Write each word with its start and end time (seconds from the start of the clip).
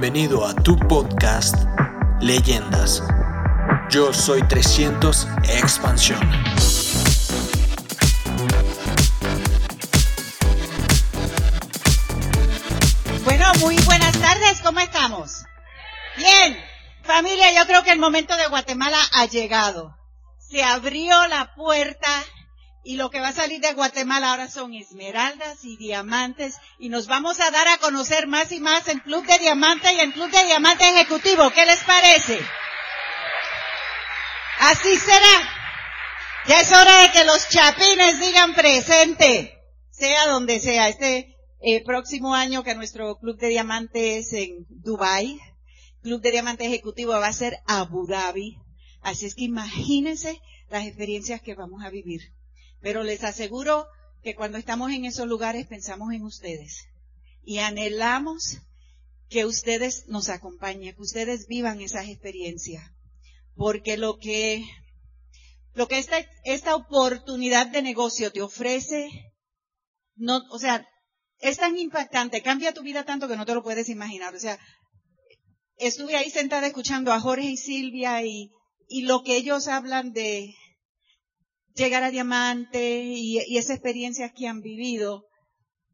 Bienvenido 0.00 0.46
a 0.46 0.54
tu 0.54 0.78
podcast 0.78 1.56
Leyendas. 2.22 3.02
Yo 3.90 4.14
soy 4.14 4.40
300 4.48 5.28
Expansión. 5.46 6.20
Bueno, 13.24 13.44
muy 13.60 13.76
buenas 13.84 14.18
tardes, 14.18 14.62
¿cómo 14.62 14.80
estamos? 14.80 15.44
Bien, 16.16 16.56
familia, 17.02 17.52
yo 17.54 17.66
creo 17.66 17.82
que 17.82 17.92
el 17.92 17.98
momento 17.98 18.34
de 18.38 18.46
Guatemala 18.46 18.96
ha 19.12 19.26
llegado. 19.26 19.98
Se 20.38 20.64
abrió 20.64 21.28
la 21.28 21.54
puerta 21.54 22.08
y 22.82 22.96
lo 22.96 23.10
que 23.10 23.20
va 23.20 23.28
a 23.28 23.32
salir 23.32 23.60
de 23.60 23.74
Guatemala 23.74 24.30
ahora 24.30 24.48
son 24.48 24.72
esmeraldas 24.74 25.64
y 25.64 25.76
diamantes 25.76 26.56
y 26.78 26.88
nos 26.88 27.06
vamos 27.06 27.38
a 27.40 27.50
dar 27.50 27.68
a 27.68 27.78
conocer 27.78 28.26
más 28.26 28.52
y 28.52 28.60
más 28.60 28.88
en 28.88 29.00
Club 29.00 29.26
de 29.26 29.38
Diamante 29.38 29.92
y 29.92 30.00
en 30.00 30.12
Club 30.12 30.30
de 30.30 30.44
Diamante 30.44 30.88
Ejecutivo. 30.88 31.50
¿Qué 31.50 31.66
les 31.66 31.82
parece? 31.84 32.40
Así 34.60 34.96
será. 34.96 35.56
Ya 36.46 36.60
es 36.60 36.72
hora 36.72 37.02
de 37.02 37.10
que 37.10 37.24
los 37.24 37.48
chapines 37.50 38.18
digan 38.18 38.54
presente, 38.54 39.58
sea 39.90 40.26
donde 40.26 40.58
sea. 40.58 40.88
Este 40.88 41.36
eh, 41.60 41.84
próximo 41.84 42.34
año 42.34 42.62
que 42.62 42.74
nuestro 42.74 43.18
Club 43.18 43.38
de 43.38 43.48
Diamante 43.48 44.18
es 44.18 44.32
en 44.32 44.66
Dubai, 44.70 45.38
Club 46.02 46.22
de 46.22 46.30
Diamante 46.30 46.64
Ejecutivo 46.64 47.12
va 47.12 47.26
a 47.26 47.32
ser 47.32 47.58
Abu 47.66 48.06
Dhabi. 48.06 48.56
Así 49.02 49.26
es 49.26 49.34
que 49.34 49.44
imagínense 49.44 50.40
las 50.70 50.86
experiencias 50.86 51.42
que 51.42 51.54
vamos 51.54 51.84
a 51.84 51.90
vivir. 51.90 52.32
Pero 52.80 53.02
les 53.02 53.24
aseguro 53.24 53.86
que 54.22 54.34
cuando 54.34 54.58
estamos 54.58 54.90
en 54.92 55.04
esos 55.04 55.26
lugares 55.26 55.66
pensamos 55.66 56.12
en 56.12 56.22
ustedes 56.24 56.86
y 57.42 57.58
anhelamos 57.58 58.58
que 59.28 59.44
ustedes 59.44 60.06
nos 60.08 60.28
acompañen, 60.28 60.94
que 60.94 61.02
ustedes 61.02 61.46
vivan 61.46 61.80
esas 61.80 62.08
experiencias. 62.08 62.84
Porque 63.54 63.96
lo 63.96 64.18
que, 64.18 64.64
lo 65.74 65.88
que 65.88 65.98
esta, 65.98 66.16
esta 66.44 66.74
oportunidad 66.74 67.68
de 67.68 67.82
negocio 67.82 68.32
te 68.32 68.42
ofrece, 68.42 69.08
no, 70.16 70.42
o 70.50 70.58
sea, 70.58 70.86
es 71.38 71.58
tan 71.58 71.78
impactante, 71.78 72.42
cambia 72.42 72.74
tu 72.74 72.82
vida 72.82 73.04
tanto 73.04 73.28
que 73.28 73.36
no 73.36 73.46
te 73.46 73.54
lo 73.54 73.62
puedes 73.62 73.88
imaginar. 73.88 74.34
O 74.34 74.40
sea, 74.40 74.58
estuve 75.76 76.16
ahí 76.16 76.30
sentada 76.30 76.66
escuchando 76.66 77.12
a 77.12 77.20
Jorge 77.20 77.46
y 77.46 77.56
Silvia 77.56 78.22
y, 78.24 78.50
y 78.88 79.02
lo 79.02 79.22
que 79.22 79.36
ellos 79.36 79.68
hablan 79.68 80.12
de, 80.12 80.54
llegar 81.74 82.02
a 82.02 82.10
diamante 82.10 83.02
y, 83.04 83.38
esas 83.56 83.76
experiencias 83.76 84.32
que 84.36 84.48
han 84.48 84.60
vivido. 84.60 85.26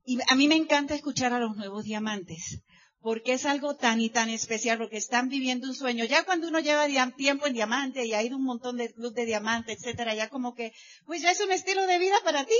Y 0.04 0.18
a 0.28 0.34
mí 0.34 0.48
me 0.48 0.56
encanta 0.56 0.94
escuchar 0.94 1.32
a 1.32 1.40
los 1.40 1.56
nuevos 1.56 1.84
diamantes, 1.84 2.60
porque 3.00 3.32
es 3.32 3.44
algo 3.44 3.76
tan 3.76 4.00
y 4.00 4.10
tan 4.10 4.30
especial, 4.30 4.78
porque 4.78 4.96
están 4.96 5.28
viviendo 5.28 5.66
un 5.66 5.74
sueño. 5.74 6.04
Ya 6.04 6.24
cuando 6.24 6.48
uno 6.48 6.60
lleva 6.60 6.86
tiempo 7.16 7.46
en 7.46 7.54
diamante 7.54 8.06
y 8.06 8.14
ha 8.14 8.22
ido 8.22 8.36
un 8.36 8.44
montón 8.44 8.76
de 8.76 8.92
club 8.92 9.14
de 9.14 9.26
diamante, 9.26 9.72
etcétera, 9.72 10.14
ya 10.14 10.28
como 10.28 10.54
que, 10.54 10.72
pues 11.06 11.22
ya 11.22 11.30
es 11.30 11.40
un 11.40 11.52
estilo 11.52 11.86
de 11.86 11.98
vida 11.98 12.16
para 12.24 12.44
ti. 12.44 12.54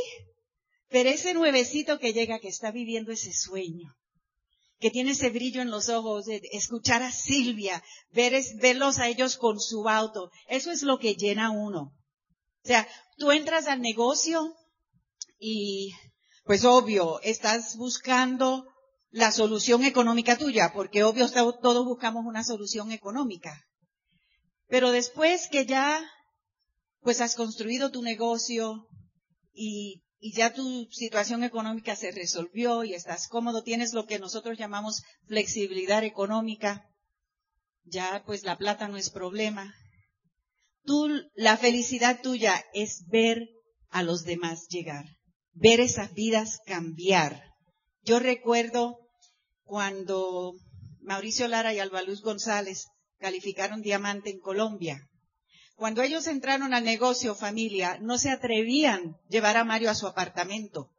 Pero 0.89 1.09
ese 1.11 1.35
nuevecito 1.35 1.99
que 1.99 2.13
llega, 2.13 2.39
que 2.39 2.49
está 2.49 2.71
viviendo 2.71 3.13
ese 3.13 3.33
sueño, 3.33 3.95
que 4.79 4.91
tiene 4.91 5.13
ese 5.13 5.31
brillo 5.31 5.63
en 5.63 5.71
los 5.71 5.89
ojos, 5.89 6.27
escuchar 6.53 7.03
a 7.03 7.11
Silvia, 7.11 7.83
ver, 8.11 8.41
verlos 8.61 8.99
a 8.99 9.09
ellos 9.09 9.37
con 9.37 9.59
su 9.59 9.89
auto, 9.89 10.31
eso 10.49 10.71
es 10.71 10.83
lo 10.83 10.99
que 10.99 11.15
llena 11.15 11.51
uno. 11.51 11.96
O 12.67 12.69
sea, 12.69 12.89
tú 13.17 13.31
entras 13.31 13.69
al 13.69 13.81
negocio 13.81 14.57
y, 15.39 15.95
pues 16.43 16.65
obvio, 16.65 17.21
estás 17.21 17.77
buscando 17.77 18.67
la 19.11 19.31
solución 19.31 19.85
económica 19.85 20.37
tuya, 20.37 20.73
porque 20.75 21.05
obvio 21.05 21.31
todos 21.31 21.85
buscamos 21.85 22.25
una 22.27 22.43
solución 22.43 22.91
económica. 22.91 23.65
Pero 24.67 24.91
después 24.91 25.47
que 25.49 25.65
ya, 25.65 26.05
pues 27.03 27.21
has 27.21 27.37
construido 27.37 27.93
tu 27.93 28.03
negocio 28.03 28.89
y, 29.53 30.03
y 30.19 30.33
ya 30.33 30.53
tu 30.53 30.89
situación 30.91 31.45
económica 31.45 31.95
se 31.95 32.11
resolvió 32.11 32.83
y 32.83 32.95
estás 32.95 33.29
cómodo, 33.29 33.63
tienes 33.63 33.93
lo 33.93 34.07
que 34.07 34.19
nosotros 34.19 34.59
llamamos 34.59 35.05
flexibilidad 35.29 36.03
económica, 36.03 36.85
ya 37.85 38.25
pues 38.27 38.43
la 38.43 38.59
plata 38.59 38.89
no 38.89 38.97
es 38.97 39.11
problema 39.11 39.73
tú, 40.87 41.09
la 41.35 41.57
felicidad 41.59 42.21
tuya 42.23 42.65
es 42.73 43.05
ver 43.09 43.49
a 43.91 44.03
los 44.03 44.25
demás 44.25 44.67
llegar, 44.69 45.05
ver 45.53 45.81
esas 45.81 46.15
vidas 46.15 46.61
cambiar. 46.65 47.43
Yo 48.03 48.19
recuerdo 48.19 48.97
cuando 49.65 50.55
Mauricio 51.01 51.49
Lara 51.49 51.75
y 51.75 51.79
Albaluz 51.81 52.23
González 52.23 52.87
calificaron 53.19 53.83
diamante 53.83 54.31
en 54.31 54.41
Colombia. 54.41 55.09
Cuando 55.75 56.01
ellos 56.03 56.27
entraron 56.27 56.73
al 56.73 56.85
negocio 56.85 57.35
familia, 57.35 57.99
no 58.01 58.17
se 58.17 58.31
atrevían 58.31 59.17
llevar 59.29 59.59
a 59.59 59.65
Mario 59.65 59.91
a 59.91 59.95
su 59.95 60.07
apartamento, 60.07 60.91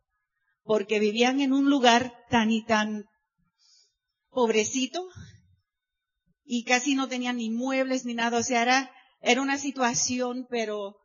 porque 0.63 0.99
vivían 0.99 1.41
en 1.41 1.53
un 1.53 1.69
lugar 1.69 2.13
tan 2.29 2.51
y 2.51 2.63
tan 2.63 3.05
pobrecito 4.29 5.07
y 6.43 6.63
casi 6.63 6.93
no 6.93 7.07
tenían 7.07 7.37
ni 7.37 7.49
muebles 7.49 8.05
ni 8.05 8.13
nada. 8.13 8.37
O 8.37 8.43
sea, 8.43 8.61
era 8.61 8.91
era 9.27 9.41
una 9.41 9.57
situación, 9.57 10.47
pero 10.49 10.95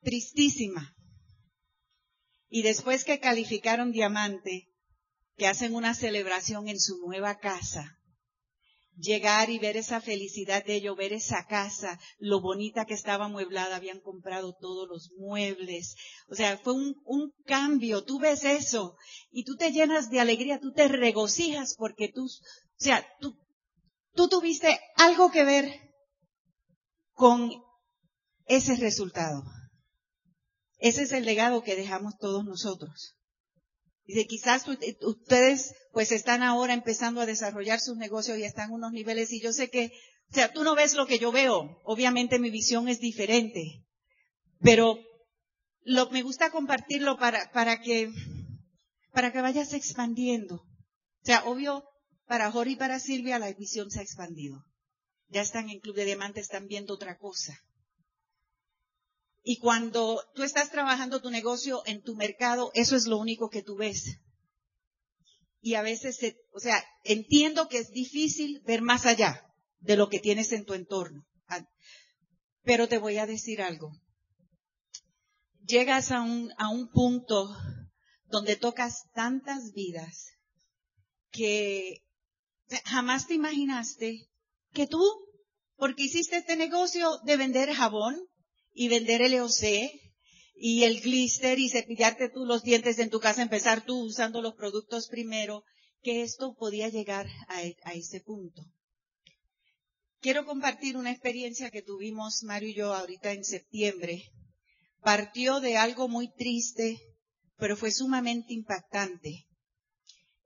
tristísima. 0.00 0.96
Y 2.48 2.62
después 2.62 3.04
que 3.04 3.20
calificaron 3.20 3.92
diamante, 3.92 4.70
que 5.36 5.46
hacen 5.46 5.74
una 5.74 5.92
celebración 5.94 6.68
en 6.68 6.80
su 6.80 6.96
nueva 7.04 7.38
casa, 7.38 7.98
llegar 8.96 9.50
y 9.50 9.58
ver 9.58 9.76
esa 9.76 10.00
felicidad 10.00 10.64
de 10.64 10.76
ellos, 10.76 10.96
ver 10.96 11.12
esa 11.12 11.44
casa, 11.46 12.00
lo 12.16 12.40
bonita 12.40 12.86
que 12.86 12.94
estaba 12.94 13.26
amueblada, 13.26 13.76
habían 13.76 14.00
comprado 14.00 14.56
todos 14.58 14.88
los 14.88 15.10
muebles. 15.18 15.96
O 16.28 16.34
sea, 16.34 16.56
fue 16.56 16.72
un, 16.72 16.94
un, 17.04 17.30
cambio. 17.44 18.04
Tú 18.04 18.20
ves 18.20 18.44
eso 18.44 18.96
y 19.30 19.44
tú 19.44 19.56
te 19.56 19.70
llenas 19.70 20.08
de 20.08 20.20
alegría, 20.20 20.60
tú 20.60 20.72
te 20.72 20.88
regocijas 20.88 21.74
porque 21.76 22.08
tú, 22.08 22.24
o 22.24 22.28
sea, 22.78 23.06
tú, 23.20 23.36
tú 24.14 24.28
tuviste 24.28 24.80
algo 24.96 25.30
que 25.30 25.44
ver 25.44 25.84
con 27.14 27.50
ese 28.46 28.76
resultado. 28.76 29.42
Ese 30.78 31.02
es 31.02 31.12
el 31.12 31.24
legado 31.24 31.62
que 31.62 31.76
dejamos 31.76 32.18
todos 32.18 32.44
nosotros. 32.44 33.16
Dice, 34.04 34.26
quizás 34.26 34.66
ustedes 35.00 35.74
pues 35.92 36.12
están 36.12 36.42
ahora 36.42 36.74
empezando 36.74 37.22
a 37.22 37.26
desarrollar 37.26 37.80
sus 37.80 37.96
negocios 37.96 38.36
y 38.38 38.44
están 38.44 38.68
en 38.68 38.74
unos 38.74 38.92
niveles 38.92 39.32
y 39.32 39.40
yo 39.40 39.52
sé 39.52 39.70
que, 39.70 39.92
o 40.30 40.34
sea, 40.34 40.52
tú 40.52 40.62
no 40.62 40.74
ves 40.74 40.94
lo 40.94 41.06
que 41.06 41.18
yo 41.18 41.32
veo. 41.32 41.80
Obviamente 41.84 42.38
mi 42.38 42.50
visión 42.50 42.88
es 42.88 43.00
diferente. 43.00 43.86
Pero 44.60 44.98
lo, 45.84 46.10
me 46.10 46.22
gusta 46.22 46.50
compartirlo 46.50 47.16
para, 47.16 47.50
para 47.52 47.80
que, 47.80 48.10
para 49.12 49.32
que 49.32 49.40
vayas 49.40 49.72
expandiendo. 49.72 50.56
O 50.56 51.24
sea, 51.24 51.44
obvio, 51.44 51.84
para 52.26 52.50
Jorge 52.50 52.72
y 52.72 52.76
para 52.76 53.00
Silvia 53.00 53.38
la 53.38 53.50
visión 53.52 53.90
se 53.90 54.00
ha 54.00 54.02
expandido 54.02 54.64
ya 55.28 55.42
están 55.42 55.70
en 55.70 55.80
Club 55.80 55.96
de 55.96 56.04
Diamantes, 56.04 56.44
están 56.44 56.66
viendo 56.66 56.94
otra 56.94 57.18
cosa. 57.18 57.58
Y 59.42 59.58
cuando 59.58 60.22
tú 60.34 60.42
estás 60.42 60.70
trabajando 60.70 61.20
tu 61.20 61.30
negocio 61.30 61.82
en 61.86 62.02
tu 62.02 62.16
mercado, 62.16 62.70
eso 62.74 62.96
es 62.96 63.06
lo 63.06 63.18
único 63.18 63.50
que 63.50 63.62
tú 63.62 63.76
ves. 63.76 64.18
Y 65.60 65.74
a 65.74 65.82
veces, 65.82 66.18
o 66.52 66.60
sea, 66.60 66.82
entiendo 67.04 67.68
que 67.68 67.78
es 67.78 67.90
difícil 67.90 68.62
ver 68.64 68.80
más 68.80 69.06
allá 69.06 69.42
de 69.80 69.96
lo 69.96 70.08
que 70.08 70.18
tienes 70.18 70.52
en 70.52 70.64
tu 70.64 70.74
entorno. 70.74 71.26
Ah, 71.46 71.66
pero 72.62 72.88
te 72.88 72.98
voy 72.98 73.18
a 73.18 73.26
decir 73.26 73.60
algo. 73.60 73.92
Llegas 75.66 76.10
a 76.10 76.22
un, 76.22 76.52
a 76.56 76.70
un 76.70 76.90
punto 76.90 77.54
donde 78.26 78.56
tocas 78.56 79.10
tantas 79.12 79.72
vidas 79.72 80.32
que 81.30 82.02
jamás 82.84 83.26
te 83.26 83.34
imaginaste 83.34 84.28
que 84.74 84.86
tú, 84.86 85.02
porque 85.76 86.04
hiciste 86.04 86.36
este 86.36 86.56
negocio 86.56 87.08
de 87.24 87.36
vender 87.36 87.72
jabón 87.72 88.20
y 88.72 88.88
vender 88.88 89.22
el 89.22 89.34
EOC 89.34 89.90
y 90.56 90.84
el 90.84 91.00
glister 91.00 91.58
y 91.58 91.68
cepillarte 91.68 92.28
tú 92.28 92.44
los 92.44 92.62
dientes 92.62 92.98
en 92.98 93.10
tu 93.10 93.20
casa, 93.20 93.42
empezar 93.42 93.84
tú 93.84 94.04
usando 94.04 94.42
los 94.42 94.54
productos 94.54 95.08
primero, 95.08 95.64
que 96.02 96.22
esto 96.22 96.54
podía 96.54 96.88
llegar 96.88 97.26
a, 97.48 97.58
a 97.88 97.94
ese 97.94 98.20
punto. 98.20 98.62
Quiero 100.20 100.44
compartir 100.44 100.96
una 100.96 101.10
experiencia 101.10 101.70
que 101.70 101.82
tuvimos 101.82 102.42
Mario 102.44 102.68
y 102.68 102.74
yo 102.74 102.94
ahorita 102.94 103.32
en 103.32 103.44
septiembre. 103.44 104.30
Partió 105.02 105.60
de 105.60 105.76
algo 105.76 106.08
muy 106.08 106.32
triste, 106.32 106.98
pero 107.56 107.76
fue 107.76 107.90
sumamente 107.90 108.54
impactante. 108.54 109.46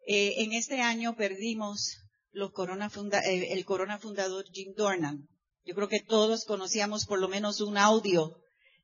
Eh, 0.06 0.42
en 0.42 0.52
este 0.52 0.80
año 0.80 1.14
perdimos 1.16 1.96
los 2.32 2.52
corona 2.52 2.90
eh, 3.24 3.52
el 3.52 3.64
corona 3.64 3.98
fundador 3.98 4.44
Jim 4.52 4.74
Dornan. 4.76 5.28
Yo 5.64 5.74
creo 5.74 5.88
que 5.88 6.00
todos 6.00 6.44
conocíamos 6.44 7.06
por 7.06 7.18
lo 7.18 7.28
menos 7.28 7.60
un 7.60 7.76
audio 7.76 8.40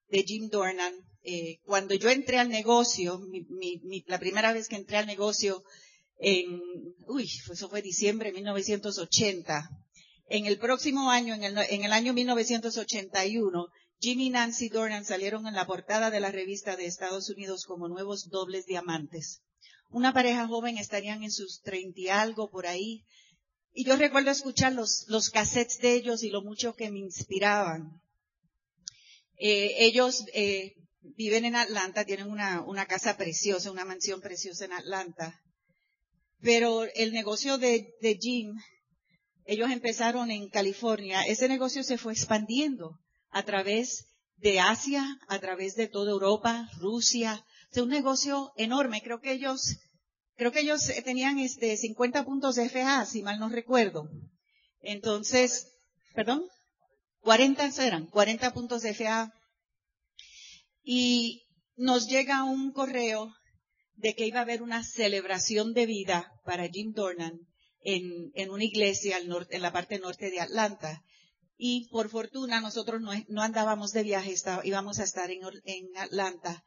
de 0.08 0.22
Jim 0.22 0.48
Dornan. 0.48 0.94
Eh, 1.22 1.60
cuando 1.64 1.94
yo 1.94 2.10
entré 2.10 2.38
al 2.38 2.50
negocio, 2.50 3.18
mi, 3.18 4.04
la 4.06 4.18
primera 4.18 4.52
vez 4.52 4.68
que 4.68 4.76
entré 4.76 4.98
al 4.98 5.06
negocio, 5.06 5.64
en, 6.18 6.60
uy, 7.06 7.24
eso 7.50 7.68
fue 7.68 7.80
diciembre 7.80 8.30
de 8.30 8.34
1980. 8.34 9.70
En 10.28 10.46
el 10.46 10.58
próximo 10.58 11.10
año, 11.10 11.34
en 11.34 11.44
el, 11.44 11.58
en 11.58 11.84
el 11.84 11.92
año 11.92 12.12
1981, 12.12 13.66
Jimmy 14.00 14.26
y 14.26 14.30
Nancy 14.30 14.68
Dornan 14.68 15.04
salieron 15.04 15.46
en 15.46 15.54
la 15.54 15.66
portada 15.66 16.10
de 16.10 16.20
la 16.20 16.30
revista 16.30 16.76
de 16.76 16.84
Estados 16.84 17.30
Unidos 17.30 17.64
como 17.64 17.88
nuevos 17.88 18.28
dobles 18.28 18.66
diamantes. 18.66 19.40
Una 19.90 20.12
pareja 20.12 20.46
joven 20.46 20.76
estarían 20.76 21.22
en 21.22 21.30
sus 21.30 21.60
treinta 21.62 22.00
y 22.00 22.08
algo 22.08 22.50
por 22.50 22.66
ahí. 22.66 23.04
Y 23.74 23.84
yo 23.84 23.96
recuerdo 23.96 24.30
escuchar 24.30 24.72
los, 24.72 25.04
los 25.08 25.30
cassettes 25.30 25.80
de 25.80 25.94
ellos 25.94 26.22
y 26.22 26.30
lo 26.30 26.42
mucho 26.42 26.74
que 26.74 26.90
me 26.90 27.00
inspiraban. 27.00 28.00
Eh, 29.36 29.84
ellos 29.84 30.24
eh, 30.32 30.74
viven 31.00 31.44
en 31.44 31.56
Atlanta, 31.56 32.04
tienen 32.04 32.30
una, 32.30 32.62
una 32.62 32.86
casa 32.86 33.16
preciosa, 33.16 33.72
una 33.72 33.84
mansión 33.84 34.20
preciosa 34.20 34.64
en 34.64 34.74
Atlanta. 34.74 35.40
Pero 36.40 36.84
el 36.94 37.12
negocio 37.12 37.58
de, 37.58 37.94
de 38.00 38.16
Jim, 38.20 38.54
ellos 39.44 39.70
empezaron 39.70 40.30
en 40.30 40.48
California, 40.48 41.22
ese 41.26 41.48
negocio 41.48 41.82
se 41.82 41.98
fue 41.98 42.12
expandiendo 42.12 43.00
a 43.30 43.44
través 43.44 44.06
de 44.36 44.60
Asia, 44.60 45.18
a 45.26 45.38
través 45.40 45.74
de 45.74 45.88
toda 45.88 46.12
Europa, 46.12 46.68
Rusia. 46.78 47.44
Es 47.72 47.78
un 47.78 47.88
negocio 47.88 48.52
enorme. 48.56 49.02
Creo 49.02 49.20
que 49.20 49.32
ellos, 49.32 49.78
creo 50.36 50.52
que 50.52 50.60
ellos 50.60 50.90
tenían 51.04 51.38
este 51.38 51.76
50 51.76 52.24
puntos 52.24 52.56
de 52.56 52.68
FA, 52.68 53.04
si 53.06 53.22
mal 53.22 53.38
no 53.38 53.48
recuerdo. 53.48 54.08
Entonces, 54.80 55.72
perdón, 56.14 56.44
40 57.20 57.70
eran, 57.78 58.06
40 58.06 58.52
puntos 58.52 58.82
de 58.82 58.94
FA. 58.94 59.32
Y 60.82 61.42
nos 61.76 62.08
llega 62.08 62.44
un 62.44 62.72
correo 62.72 63.32
de 63.96 64.14
que 64.14 64.26
iba 64.26 64.40
a 64.40 64.42
haber 64.42 64.62
una 64.62 64.84
celebración 64.84 65.72
de 65.72 65.86
vida 65.86 66.32
para 66.44 66.68
Jim 66.68 66.92
Dornan 66.92 67.40
en, 67.80 68.50
una 68.50 68.64
iglesia 68.64 69.18
en 69.18 69.62
la 69.62 69.72
parte 69.72 69.98
norte 69.98 70.30
de 70.30 70.40
Atlanta. 70.40 71.02
Y 71.56 71.88
por 71.90 72.10
fortuna 72.10 72.60
nosotros 72.60 73.00
no, 73.00 73.42
andábamos 73.42 73.92
de 73.92 74.02
viaje, 74.02 74.34
íbamos 74.64 74.98
a 74.98 75.04
estar 75.04 75.30
en, 75.30 75.96
Atlanta. 75.96 76.64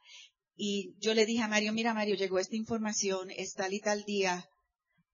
Y 0.60 0.96
yo 0.98 1.14
le 1.14 1.24
dije 1.24 1.44
a 1.44 1.48
Mario, 1.48 1.72
mira 1.72 1.94
Mario, 1.94 2.16
llegó 2.16 2.40
esta 2.40 2.56
información, 2.56 3.30
es 3.30 3.54
tal 3.54 3.72
y 3.74 3.80
tal 3.80 4.04
día. 4.04 4.44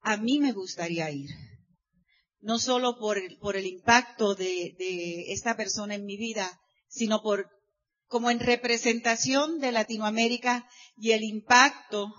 A 0.01 0.17
mí 0.17 0.39
me 0.39 0.53
gustaría 0.53 1.11
ir. 1.11 1.29
No 2.41 2.59
solo 2.59 2.99
por 2.99 3.19
el, 3.19 3.37
por 3.37 3.55
el 3.57 3.67
impacto 3.67 4.35
de, 4.35 4.75
de 4.79 5.33
esta 5.33 5.55
persona 5.55 5.95
en 5.95 6.07
mi 6.07 6.17
vida, 6.17 6.51
sino 6.89 7.21
por 7.21 7.51
como 8.07 8.31
en 8.31 8.41
representación 8.41 9.59
de 9.59 9.73
Latinoamérica 9.73 10.67
y 10.97 11.13
el 11.13 11.23
impacto 11.25 12.15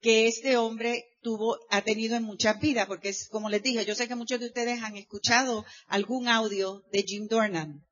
que 0.00 0.28
este 0.28 0.56
hombre 0.56 1.04
tuvo, 1.22 1.58
ha 1.70 1.82
tenido 1.82 2.16
en 2.16 2.22
muchas 2.22 2.60
vidas, 2.60 2.86
porque 2.86 3.08
es, 3.08 3.28
como 3.28 3.50
les 3.50 3.62
dije, 3.62 3.84
yo 3.84 3.96
sé 3.96 4.06
que 4.06 4.14
muchos 4.14 4.38
de 4.38 4.46
ustedes 4.46 4.80
han 4.82 4.96
escuchado 4.96 5.64
algún 5.88 6.28
audio 6.28 6.84
de 6.92 7.02
Jim 7.02 7.26
Dornan. 7.26 7.84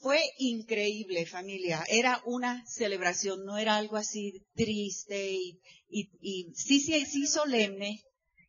Fue 0.00 0.18
increíble, 0.38 1.26
familia. 1.26 1.84
Era 1.86 2.22
una 2.24 2.64
celebración, 2.66 3.44
no 3.44 3.58
era 3.58 3.76
algo 3.76 3.98
así 3.98 4.46
triste 4.54 5.30
y, 5.30 5.60
y, 5.90 6.54
sí, 6.54 6.80
sí, 6.80 7.04
sí 7.04 7.26
solemne, 7.26 8.02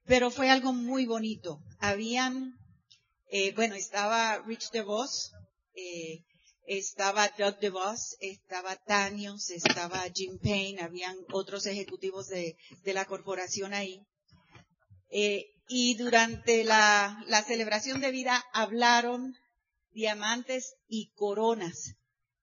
pero 0.05 0.31
fue 0.31 0.49
algo 0.49 0.71
muy 0.71 1.05
bonito. 1.05 1.59
Habían, 1.79 2.53
eh, 3.29 3.51
bueno, 3.53 3.75
estaba 3.75 4.41
Rich 4.47 4.71
DeVos, 4.71 5.33
eh, 5.75 6.23
estaba 6.67 7.27
Doug 7.37 7.59
DeVos, 7.59 8.15
estaba 8.21 8.77
Tanios, 8.77 9.49
estaba 9.49 10.05
Jim 10.13 10.39
Payne, 10.41 10.81
habían 10.81 11.17
otros 11.33 11.65
ejecutivos 11.65 12.29
de, 12.29 12.55
la 12.85 13.03
corporación 13.03 13.73
ahí. 13.73 13.99
Eh, 15.09 15.47
y 15.67 15.95
durante 15.95 16.63
la, 16.63 17.21
la 17.27 17.43
celebración 17.43 17.99
de 17.99 18.11
vida 18.11 18.41
hablaron 18.53 19.35
diamantes 19.91 20.75
y 20.87 21.11
coronas 21.13 21.95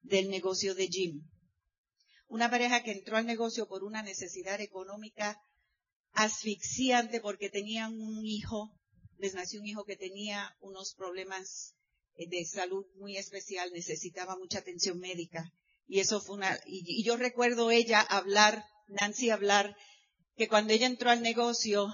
del 0.02 0.30
negocio 0.30 0.74
de 0.74 0.88
Jim. 0.88 1.28
Una 2.28 2.50
pareja 2.50 2.82
que 2.82 2.92
entró 2.92 3.16
al 3.16 3.26
negocio 3.26 3.66
por 3.68 3.84
una 3.84 4.02
necesidad 4.02 4.60
económica 4.60 5.40
asfixiante 6.12 7.20
porque 7.20 7.48
tenían 7.48 7.98
un 8.00 8.24
hijo, 8.26 8.70
les 9.18 9.34
nació 9.34 9.60
un 9.60 9.66
hijo 9.66 9.84
que 9.84 9.96
tenía 9.96 10.56
unos 10.60 10.94
problemas 10.94 11.74
eh, 12.16 12.28
de 12.28 12.44
salud 12.44 12.84
muy 12.96 13.16
especial, 13.16 13.70
necesitaba 13.72 14.36
mucha 14.36 14.58
atención 14.58 14.98
médica. 14.98 15.52
Y 15.86 16.00
eso 16.00 16.20
fue 16.20 16.36
una, 16.36 16.58
y, 16.66 17.02
yo 17.02 17.16
recuerdo 17.16 17.70
ella 17.70 18.00
hablar, 18.00 18.64
Nancy 18.88 19.30
hablar, 19.30 19.76
que 20.36 20.48
cuando 20.48 20.72
ella 20.72 20.86
entró 20.86 21.10
al 21.10 21.22
negocio, 21.22 21.88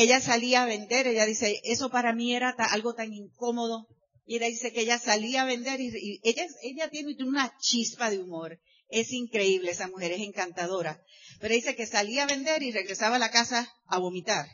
ella 0.00 0.20
salía 0.20 0.62
a 0.62 0.66
vender, 0.66 1.08
ella 1.08 1.26
dice, 1.26 1.60
eso 1.64 1.90
para 1.90 2.14
mí 2.14 2.32
era 2.32 2.50
algo 2.50 2.94
tan 2.94 3.12
incómodo. 3.12 3.88
Y 4.24 4.36
ella 4.36 4.46
dice 4.46 4.72
que 4.72 4.82
ella 4.82 5.00
salía 5.00 5.42
a 5.42 5.44
vender 5.44 5.80
y, 5.80 6.20
ella, 6.22 6.46
ella 6.62 6.88
tiene 6.88 7.16
una 7.24 7.52
chispa 7.58 8.08
de 8.08 8.18
humor. 8.18 8.60
Es 8.88 9.10
increíble, 9.10 9.72
esa 9.72 9.88
mujer 9.88 10.12
es 10.12 10.20
encantadora. 10.20 11.02
Pero 11.40 11.52
dice 11.52 11.74
que 11.74 11.84
salía 11.88 12.22
a 12.22 12.26
vender 12.28 12.62
y 12.62 12.70
regresaba 12.70 13.16
a 13.16 13.18
la 13.18 13.32
casa 13.32 13.74
a 13.86 13.98
vomitar. 13.98 14.46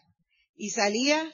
Y 0.56 0.70
salía 0.70 1.30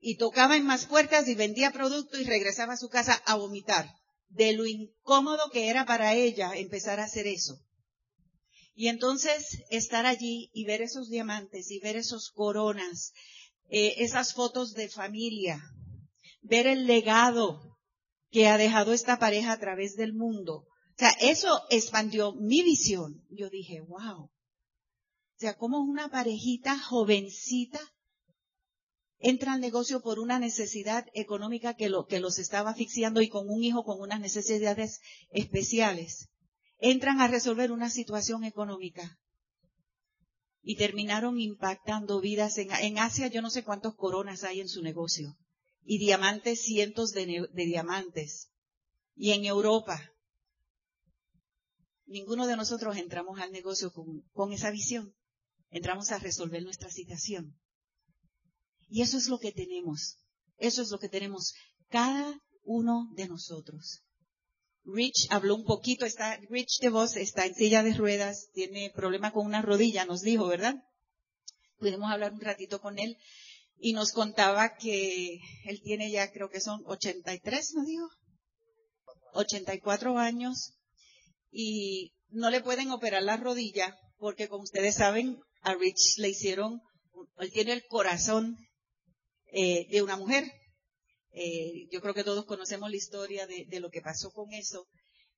y 0.00 0.16
tocaba 0.16 0.56
en 0.56 0.64
más 0.64 0.86
puertas 0.86 1.28
y 1.28 1.34
vendía 1.34 1.70
producto 1.70 2.18
y 2.18 2.24
regresaba 2.24 2.72
a 2.72 2.78
su 2.78 2.88
casa 2.88 3.22
a 3.26 3.34
vomitar. 3.34 3.90
De 4.30 4.54
lo 4.54 4.64
incómodo 4.64 5.50
que 5.52 5.68
era 5.68 5.84
para 5.84 6.14
ella 6.14 6.52
empezar 6.56 6.98
a 6.98 7.04
hacer 7.04 7.26
eso. 7.26 7.60
Y 8.74 8.88
entonces 8.88 9.58
estar 9.68 10.06
allí 10.06 10.50
y 10.54 10.64
ver 10.64 10.80
esos 10.80 11.10
diamantes 11.10 11.70
y 11.70 11.78
ver 11.80 11.96
esos 11.96 12.30
coronas, 12.30 13.12
eh, 13.70 13.94
esas 13.98 14.34
fotos 14.34 14.74
de 14.74 14.88
familia, 14.88 15.62
ver 16.42 16.66
el 16.66 16.86
legado 16.86 17.78
que 18.30 18.48
ha 18.48 18.58
dejado 18.58 18.92
esta 18.92 19.18
pareja 19.18 19.52
a 19.52 19.60
través 19.60 19.94
del 19.94 20.12
mundo. 20.12 20.66
O 20.66 20.98
sea, 20.98 21.10
eso 21.20 21.62
expandió 21.70 22.34
mi 22.34 22.62
visión. 22.62 23.24
Yo 23.30 23.48
dije, 23.48 23.80
wow. 23.80 24.24
O 24.24 24.30
sea, 25.36 25.56
como 25.56 25.78
una 25.78 26.10
parejita 26.10 26.78
jovencita 26.78 27.80
entra 29.18 29.52
al 29.52 29.60
negocio 29.60 30.02
por 30.02 30.18
una 30.18 30.40
necesidad 30.40 31.06
económica 31.14 31.74
que, 31.74 31.88
lo, 31.88 32.06
que 32.06 32.18
los 32.18 32.38
estaba 32.40 32.70
asfixiando 32.70 33.22
y 33.22 33.28
con 33.28 33.48
un 33.48 33.62
hijo 33.62 33.84
con 33.84 34.00
unas 34.00 34.20
necesidades 34.20 35.00
especiales. 35.30 36.28
Entran 36.78 37.20
a 37.20 37.28
resolver 37.28 37.70
una 37.70 37.88
situación 37.88 38.42
económica 38.42 39.19
y 40.62 40.76
terminaron 40.76 41.40
impactando 41.40 42.20
vidas. 42.20 42.58
En, 42.58 42.70
en 42.72 42.98
Asia 42.98 43.28
yo 43.28 43.42
no 43.42 43.50
sé 43.50 43.64
cuántos 43.64 43.94
coronas 43.94 44.44
hay 44.44 44.60
en 44.60 44.68
su 44.68 44.82
negocio 44.82 45.36
y 45.82 45.98
diamantes, 45.98 46.62
cientos 46.62 47.12
de, 47.12 47.48
diamantes. 47.54 48.50
Y 49.14 49.32
en 49.32 49.44
Europa, 49.44 50.12
ninguno 52.06 52.46
de 52.46 52.56
nosotros 52.56 52.96
entramos 52.96 53.40
al 53.40 53.52
negocio 53.52 53.92
con 54.32 54.52
esa 54.52 54.70
visión. 54.70 55.14
Entramos 55.70 56.10
a 56.10 56.18
resolver 56.18 56.62
nuestra 56.62 56.90
situación. 56.90 57.58
Y 58.88 59.02
eso 59.02 59.18
es 59.18 59.28
lo 59.28 59.38
que 59.38 59.52
tenemos. 59.52 60.18
Eso 60.56 60.82
es 60.82 60.90
lo 60.90 60.98
que 60.98 61.08
tenemos 61.08 61.54
cada 61.88 62.40
uno 62.62 63.08
de 63.14 63.28
nosotros. 63.28 64.02
Rich 64.84 65.28
habló 65.30 65.56
un 65.56 65.64
poquito, 65.64 66.06
está, 66.06 66.36
Rich 66.48 66.80
de 66.80 66.88
voz 66.88 67.16
está 67.16 67.46
en 67.46 67.54
silla 67.54 67.82
de 67.82 67.94
ruedas, 67.94 68.48
tiene 68.52 68.90
problema 68.90 69.32
con 69.32 69.46
una 69.46 69.62
rodilla, 69.62 70.04
nos 70.04 70.22
dijo, 70.22 70.46
¿verdad? 70.46 70.74
Pudimos 71.78 72.10
hablar 72.10 72.32
un 72.32 72.40
ratito 72.40 72.80
con 72.80 72.98
él 72.98 73.16
y 73.78 73.92
nos 73.92 74.12
contaba 74.12 74.76
que 74.76 75.38
él 75.64 75.80
tiene 75.82 76.10
ya, 76.10 76.30
creo 76.30 76.50
que 76.50 76.60
son 76.60 76.82
83, 76.86 77.74
¿no 77.74 77.84
dijo? 77.84 78.08
84 79.34 80.18
años 80.18 80.74
y 81.50 82.12
no 82.28 82.50
le 82.50 82.60
pueden 82.60 82.90
operar 82.90 83.22
la 83.22 83.36
rodilla 83.36 83.96
porque 84.18 84.48
como 84.48 84.64
ustedes 84.64 84.96
saben, 84.96 85.40
a 85.62 85.74
Rich 85.74 86.18
le 86.18 86.28
hicieron, 86.28 86.82
él 87.38 87.50
tiene 87.50 87.72
el 87.72 87.86
corazón 87.86 88.56
eh, 89.52 89.86
de 89.90 90.02
una 90.02 90.16
mujer. 90.16 90.44
Eh, 91.32 91.86
yo 91.90 92.00
creo 92.00 92.14
que 92.14 92.24
todos 92.24 92.44
conocemos 92.44 92.90
la 92.90 92.96
historia 92.96 93.46
de, 93.46 93.80
lo 93.80 93.90
que 93.90 94.02
pasó 94.02 94.32
con 94.32 94.52
eso. 94.52 94.88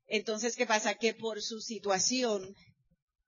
Entonces, 0.07 0.57
¿qué 0.57 0.67
pasa? 0.67 0.95
Que 0.95 1.15
por 1.15 1.43
su 1.43 1.61
situación 1.61 2.55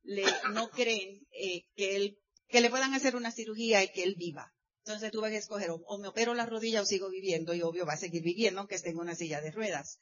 le, 0.03 0.25
no 0.53 0.71
creen 0.71 1.27
eh, 1.33 1.65
que 1.75 1.97
él, 1.97 2.19
que 2.49 2.61
le 2.61 2.71
puedan 2.71 2.95
hacer 2.95 3.17
una 3.17 3.31
cirugía 3.31 3.83
y 3.83 3.93
que 3.93 4.03
él 4.03 4.15
viva. 4.17 4.53
Entonces 4.87 5.13
tuve 5.13 5.31
que 5.31 5.39
escoger 5.39 5.71
o, 5.71 5.99
me 5.99 6.09
opero 6.09 6.35
la 6.35 6.45
rodilla 6.45 6.83
o 6.83 6.87
sigo 6.87 7.09
viviendo 7.09 7.55
y 7.55 7.63
obvio 7.63 7.87
va 7.87 7.95
a 7.95 7.99
seguir 7.99 8.23
viviendo 8.23 8.61
aunque 8.61 8.75
esté 8.75 8.91
en 8.91 8.99
una 8.99 9.15
silla 9.15 9.41
de 9.41 9.51
ruedas. 9.51 9.99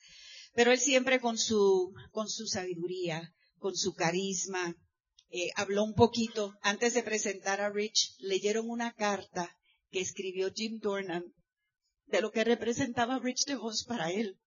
Pero 0.55 0.73
él 0.73 0.81
siempre 0.81 1.21
con 1.21 1.39
su, 1.39 1.95
con 2.11 2.29
su 2.29 2.47
sabiduría, 2.47 3.33
con 3.59 3.77
su 3.77 3.95
carisma, 3.95 4.77
eh, 5.31 5.51
habló 5.55 5.85
un 5.85 5.95
poquito. 5.95 6.55
Antes 6.63 6.95
de 6.95 7.05
presentar 7.05 7.61
a 7.61 7.71
Rich, 7.71 8.17
leyeron 8.19 8.69
una 8.69 8.93
carta 8.93 9.57
que 9.91 10.01
escribió 10.01 10.53
Jim 10.53 10.81
Dornan 10.81 11.33
de 12.13 12.21
lo 12.21 12.31
que 12.31 12.45
representaba 12.45 13.19
Rich 13.19 13.47
DeVos 13.47 13.85
para 13.85 14.11
él. 14.11 14.39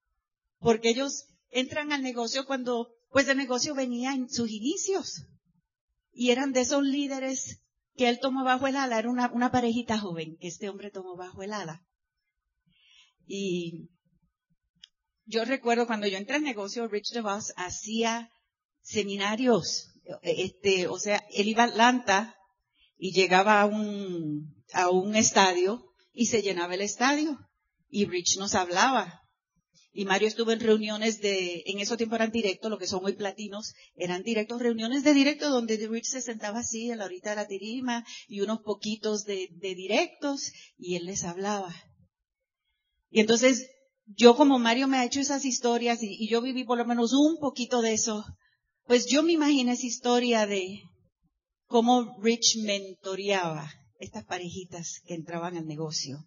Porque 0.60 0.90
ellos 0.90 1.26
entran 1.50 1.92
al 1.92 2.02
negocio 2.02 2.46
cuando, 2.46 2.96
pues 3.10 3.28
el 3.28 3.38
negocio 3.38 3.76
venía 3.76 4.14
en 4.14 4.30
sus 4.30 4.50
inicios. 4.50 5.24
Y 6.14 6.30
eran 6.30 6.54
de 6.54 6.62
esos 6.62 6.84
líderes 6.84 7.60
que 7.96 8.08
él 8.08 8.20
tomó 8.22 8.44
bajo 8.44 8.68
el 8.68 8.76
ala, 8.76 9.00
era 9.00 9.10
una, 9.10 9.32
una 9.32 9.52
parejita 9.52 9.98
joven 9.98 10.38
que 10.38 10.48
este 10.48 10.70
hombre 10.70 10.92
tomó 10.92 11.16
bajo 11.18 11.44
el 11.44 11.54
ala. 11.54 11.86
Y 13.26 13.90
yo 15.26 15.44
recuerdo 15.44 15.88
cuando 15.88 16.08
yo 16.08 16.18
entré 16.18 16.36
al 16.36 16.44
negocio, 16.44 16.88
Rich 16.88 17.12
DeVos 17.12 17.54
hacía 17.58 18.32
seminarios, 18.82 19.92
este, 20.22 20.88
o 20.88 21.00
sea, 21.00 21.26
él 21.32 21.48
iba 21.48 21.64
a 21.64 21.68
Atlanta 21.68 22.36
y 22.98 23.12
llegaba 23.12 23.62
a 23.62 23.66
un, 23.66 24.64
a 24.74 24.90
un 24.90 25.16
estadio 25.16 25.96
y 26.14 26.28
se 26.28 26.42
llenaba 26.42 26.76
el 26.76 26.82
estadio. 26.82 27.40
Y 27.96 28.04
Rich 28.08 28.36
nos 28.40 28.56
hablaba. 28.56 29.22
Y 29.94 30.04
Mario 30.04 30.28
estuvo 30.28 30.52
en 30.52 30.60
reuniones 30.60 31.22
de, 31.22 31.64
en 31.66 31.80
esos 31.80 31.96
tiempos 31.96 32.18
eran 32.18 32.30
directos, 32.30 32.70
lo 32.70 32.78
que 32.78 32.88
son 32.88 33.06
hoy 33.06 33.14
platinos, 33.14 33.74
eran 33.96 34.22
directos, 34.22 34.62
reuniones 34.62 35.06
de 35.06 35.14
directo 35.14 35.50
donde 35.50 35.78
Rich 35.78 36.08
se 36.08 36.22
sentaba 36.22 36.60
así 36.60 36.92
en 36.92 36.98
la 36.98 37.06
horita 37.06 37.30
de 37.30 37.38
la 37.38 37.48
tirima 37.48 38.06
y 38.28 38.42
unos 38.42 38.60
poquitos 38.64 39.24
de, 39.24 39.48
directos 39.62 40.52
y 40.78 40.98
él 40.98 41.06
les 41.06 41.24
hablaba. 41.24 41.74
Y 43.12 43.22
entonces, 43.22 43.66
yo 44.08 44.36
como 44.36 44.60
Mario 44.60 44.90
me 44.90 44.98
ha 44.98 45.06
hecho 45.06 45.22
esas 45.22 45.46
historias 45.46 46.04
y, 46.04 46.18
y 46.20 46.28
yo 46.28 46.42
viví 46.42 46.66
por 46.66 46.78
lo 46.78 46.86
menos 46.86 47.14
un 47.14 47.38
poquito 47.38 47.82
de 47.82 47.94
eso, 47.94 48.26
pues 48.88 49.06
yo 49.06 49.24
me 49.24 49.32
imagino 49.32 49.72
esa 49.72 49.86
historia 49.86 50.46
de 50.46 50.82
cómo 51.66 52.18
Rich 52.22 52.58
mentoreaba 52.62 53.72
estas 54.00 54.26
parejitas 54.26 55.00
que 55.06 55.14
entraban 55.14 55.56
al 55.56 55.66
negocio. 55.66 56.26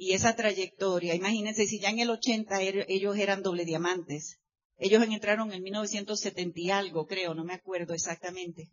Y 0.00 0.12
esa 0.12 0.36
trayectoria, 0.36 1.16
imagínense 1.16 1.66
si 1.66 1.80
ya 1.80 1.90
en 1.90 1.98
el 1.98 2.10
80 2.10 2.62
er, 2.62 2.86
ellos 2.88 3.16
eran 3.18 3.42
doble 3.42 3.64
diamantes. 3.64 4.38
Ellos 4.76 5.02
entraron 5.02 5.52
en 5.52 5.60
1970 5.60 6.60
y 6.60 6.70
algo, 6.70 7.06
creo, 7.06 7.34
no 7.34 7.44
me 7.44 7.54
acuerdo 7.54 7.94
exactamente. 7.94 8.70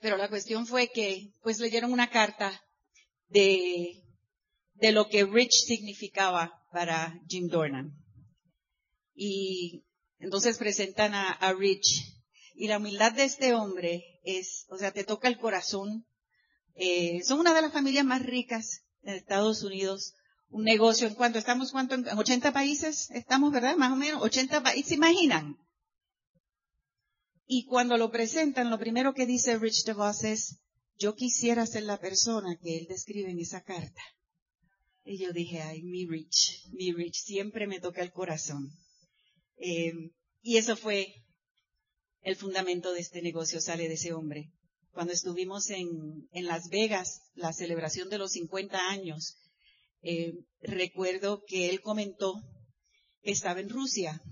Pero 0.00 0.18
la 0.18 0.28
cuestión 0.28 0.66
fue 0.66 0.90
que, 0.90 1.32
pues 1.40 1.60
leyeron 1.60 1.94
una 1.94 2.10
carta 2.10 2.62
de, 3.28 4.02
de 4.74 4.92
lo 4.92 5.08
que 5.08 5.24
Rich 5.24 5.64
significaba 5.66 6.62
para 6.72 7.18
Jim 7.26 7.48
Dornan. 7.48 7.96
Y 9.14 9.82
entonces 10.18 10.58
presentan 10.58 11.14
a, 11.14 11.30
a 11.30 11.54
Rich. 11.54 12.04
Y 12.54 12.68
la 12.68 12.76
humildad 12.76 13.12
de 13.12 13.24
este 13.24 13.54
hombre 13.54 14.20
es, 14.24 14.66
o 14.68 14.76
sea, 14.76 14.92
te 14.92 15.04
toca 15.04 15.28
el 15.28 15.38
corazón 15.38 16.04
eh, 16.74 17.22
son 17.24 17.40
una 17.40 17.54
de 17.54 17.62
las 17.62 17.72
familias 17.72 18.04
más 18.04 18.22
ricas 18.22 18.81
en 19.02 19.14
Estados 19.14 19.62
Unidos. 19.62 20.14
Un 20.48 20.64
negocio 20.64 21.06
en 21.06 21.14
cuanto 21.14 21.38
estamos, 21.38 21.72
¿cuánto? 21.72 21.94
En 21.94 22.06
80 22.06 22.52
países 22.52 23.10
estamos, 23.10 23.52
¿verdad? 23.52 23.76
Más 23.76 23.92
o 23.92 23.96
menos, 23.96 24.22
80 24.22 24.62
países, 24.62 24.88
¿se 24.88 24.94
imaginan? 24.94 25.56
Y 27.46 27.64
cuando 27.66 27.96
lo 27.96 28.10
presentan, 28.10 28.70
lo 28.70 28.78
primero 28.78 29.14
que 29.14 29.26
dice 29.26 29.58
Rich 29.58 29.84
DeVos 29.84 30.24
es, 30.24 30.58
yo 30.98 31.14
quisiera 31.14 31.66
ser 31.66 31.84
la 31.84 31.98
persona 31.98 32.58
que 32.62 32.78
él 32.78 32.86
describe 32.88 33.30
en 33.30 33.38
esa 33.38 33.62
carta. 33.62 34.02
Y 35.04 35.18
yo 35.18 35.32
dije, 35.32 35.60
ay, 35.62 35.82
mi 35.82 36.06
Rich, 36.06 36.68
mi 36.72 36.92
Rich, 36.92 37.24
siempre 37.24 37.66
me 37.66 37.80
toca 37.80 38.02
el 38.02 38.12
corazón. 38.12 38.70
Eh, 39.56 39.92
y 40.42 40.58
eso 40.58 40.76
fue 40.76 41.14
el 42.20 42.36
fundamento 42.36 42.92
de 42.92 43.00
este 43.00 43.22
negocio, 43.22 43.60
sale 43.60 43.88
de 43.88 43.94
ese 43.94 44.12
hombre 44.12 44.52
cuando 44.92 45.12
estuvimos 45.12 45.70
en, 45.70 46.28
Las 46.32 46.68
Vegas, 46.68 47.22
la 47.34 47.52
celebración 47.52 48.08
de 48.08 48.18
los 48.18 48.32
50 48.32 48.90
años, 48.90 49.36
eh, 50.02 50.34
recuerdo 50.60 51.42
que 51.46 51.70
él 51.70 51.80
comentó 51.80 52.34
que 53.22 53.30
estaba 53.30 53.60
en 53.60 53.70
Rusia 53.70 54.22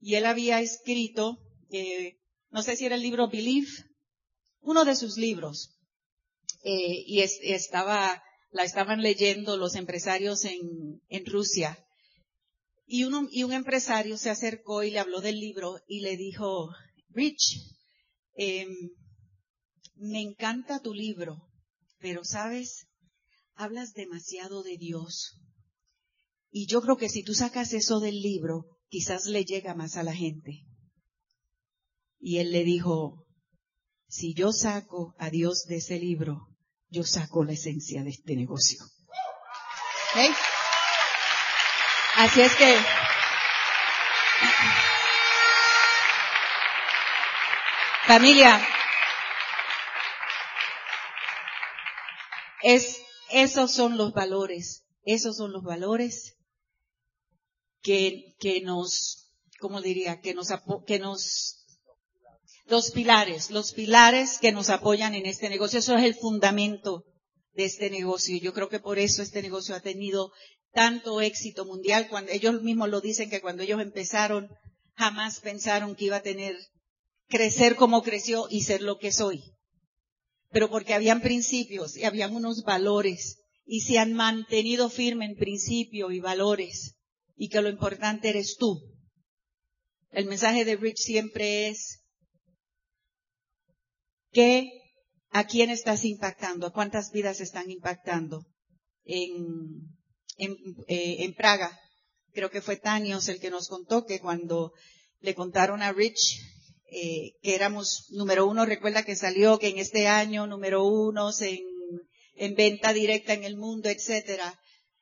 y 0.00 0.14
él 0.14 0.26
había 0.26 0.60
escrito, 0.60 1.38
eh, 1.70 2.18
no 2.50 2.62
sé 2.62 2.76
si 2.76 2.86
era 2.86 2.94
el 2.94 3.02
libro 3.02 3.28
Believe, 3.28 3.68
uno 4.60 4.84
de 4.84 4.96
sus 4.96 5.16
libros, 5.16 5.78
eh, 6.62 7.04
y 7.06 7.20
estaba, 7.20 8.22
la 8.50 8.64
estaban 8.64 9.02
leyendo 9.02 9.56
los 9.56 9.74
empresarios 9.74 10.44
en, 10.44 11.26
Rusia. 11.26 11.78
Y, 12.86 13.04
un 13.04 13.52
empresario 13.52 14.16
se 14.16 14.30
acercó 14.30 14.82
y 14.82 14.90
le 14.90 14.98
habló 14.98 15.20
del 15.20 15.38
libro 15.38 15.80
y 15.86 16.00
le 16.00 16.16
dijo, 16.16 16.70
Rich, 17.10 17.60
eh, 18.36 18.66
me 19.98 20.20
encanta 20.20 20.80
tu 20.80 20.94
libro, 20.94 21.48
pero 21.98 22.24
sabes, 22.24 22.86
hablas 23.54 23.92
demasiado 23.92 24.62
de 24.62 24.76
Dios. 24.76 25.40
Y 26.50 26.66
yo 26.66 26.80
creo 26.80 26.96
que 26.96 27.08
si 27.08 27.22
tú 27.22 27.34
sacas 27.34 27.72
eso 27.72 28.00
del 28.00 28.20
libro, 28.20 28.64
quizás 28.88 29.26
le 29.26 29.44
llega 29.44 29.74
más 29.74 29.96
a 29.96 30.02
la 30.02 30.14
gente. 30.14 30.64
Y 32.20 32.38
él 32.38 32.52
le 32.52 32.64
dijo, 32.64 33.26
si 34.08 34.34
yo 34.34 34.52
saco 34.52 35.14
a 35.18 35.30
Dios 35.30 35.64
de 35.68 35.76
ese 35.76 35.98
libro, 35.98 36.48
yo 36.88 37.04
saco 37.04 37.44
la 37.44 37.52
esencia 37.52 38.02
de 38.02 38.10
este 38.10 38.34
negocio. 38.34 38.78
Así 42.16 42.40
es 42.40 42.54
que 42.56 42.76
familia, 48.06 48.66
Es, 52.62 53.02
esos 53.30 53.72
son 53.72 53.96
los 53.96 54.12
valores, 54.12 54.84
esos 55.04 55.36
son 55.36 55.52
los 55.52 55.62
valores 55.62 56.36
que, 57.82 58.34
que 58.40 58.60
nos, 58.60 59.32
¿cómo 59.60 59.80
diría? 59.80 60.20
Que 60.20 60.34
nos, 60.34 60.48
que 60.86 60.98
nos, 60.98 61.64
los 62.66 62.90
pilares, 62.90 63.50
los 63.50 63.72
pilares 63.72 64.38
que 64.38 64.52
nos 64.52 64.70
apoyan 64.70 65.14
en 65.14 65.26
este 65.26 65.48
negocio. 65.48 65.78
Eso 65.78 65.96
es 65.96 66.04
el 66.04 66.14
fundamento 66.14 67.04
de 67.52 67.64
este 67.64 67.90
negocio. 67.90 68.38
Yo 68.38 68.52
creo 68.52 68.68
que 68.68 68.80
por 68.80 68.98
eso 68.98 69.22
este 69.22 69.42
negocio 69.42 69.74
ha 69.74 69.80
tenido 69.80 70.32
tanto 70.72 71.20
éxito 71.20 71.64
mundial. 71.64 72.08
Cuando 72.08 72.32
ellos 72.32 72.62
mismos 72.62 72.88
lo 72.88 73.00
dicen 73.00 73.30
que 73.30 73.40
cuando 73.40 73.62
ellos 73.62 73.80
empezaron, 73.80 74.48
jamás 74.94 75.40
pensaron 75.40 75.94
que 75.94 76.06
iba 76.06 76.16
a 76.16 76.22
tener, 76.22 76.56
crecer 77.28 77.76
como 77.76 78.02
creció 78.02 78.46
y 78.50 78.62
ser 78.62 78.82
lo 78.82 78.98
que 78.98 79.12
soy 79.12 79.57
pero 80.50 80.70
porque 80.70 80.94
habían 80.94 81.20
principios 81.20 81.96
y 81.96 82.04
habían 82.04 82.34
unos 82.34 82.62
valores 82.62 83.38
y 83.64 83.80
se 83.80 83.98
han 83.98 84.14
mantenido 84.14 84.88
firme 84.88 85.26
en 85.26 85.36
principios 85.36 86.12
y 86.12 86.20
valores 86.20 86.96
y 87.36 87.48
que 87.48 87.60
lo 87.60 87.68
importante 87.68 88.30
eres 88.30 88.56
tú. 88.56 88.80
El 90.10 90.26
mensaje 90.26 90.64
de 90.64 90.76
Rich 90.76 90.98
siempre 90.98 91.68
es 91.68 92.00
que 94.32 94.70
a 95.30 95.46
quién 95.46 95.70
estás 95.70 96.04
impactando, 96.04 96.66
a 96.66 96.72
cuántas 96.72 97.12
vidas 97.12 97.40
están 97.40 97.70
impactando. 97.70 98.46
En, 99.04 99.96
en, 100.36 100.56
eh, 100.86 101.24
en 101.24 101.34
Praga, 101.34 101.78
creo 102.32 102.50
que 102.50 102.62
fue 102.62 102.76
Tanios 102.76 103.28
el 103.28 103.38
que 103.38 103.50
nos 103.50 103.68
contó 103.68 104.04
que 104.04 104.20
cuando 104.20 104.72
le 105.20 105.34
contaron 105.34 105.82
a 105.82 105.92
Rich 105.92 106.40
eh, 106.90 107.32
que 107.42 107.54
éramos 107.54 108.06
número 108.10 108.46
uno, 108.46 108.64
recuerda 108.64 109.04
que 109.04 109.16
salió 109.16 109.58
que 109.58 109.68
en 109.68 109.78
este 109.78 110.06
año 110.06 110.46
número 110.46 110.86
uno 110.86 111.30
en, 111.40 111.64
en 112.34 112.54
venta 112.54 112.92
directa 112.92 113.34
en 113.34 113.44
el 113.44 113.56
mundo, 113.56 113.88
etcétera, 113.88 114.58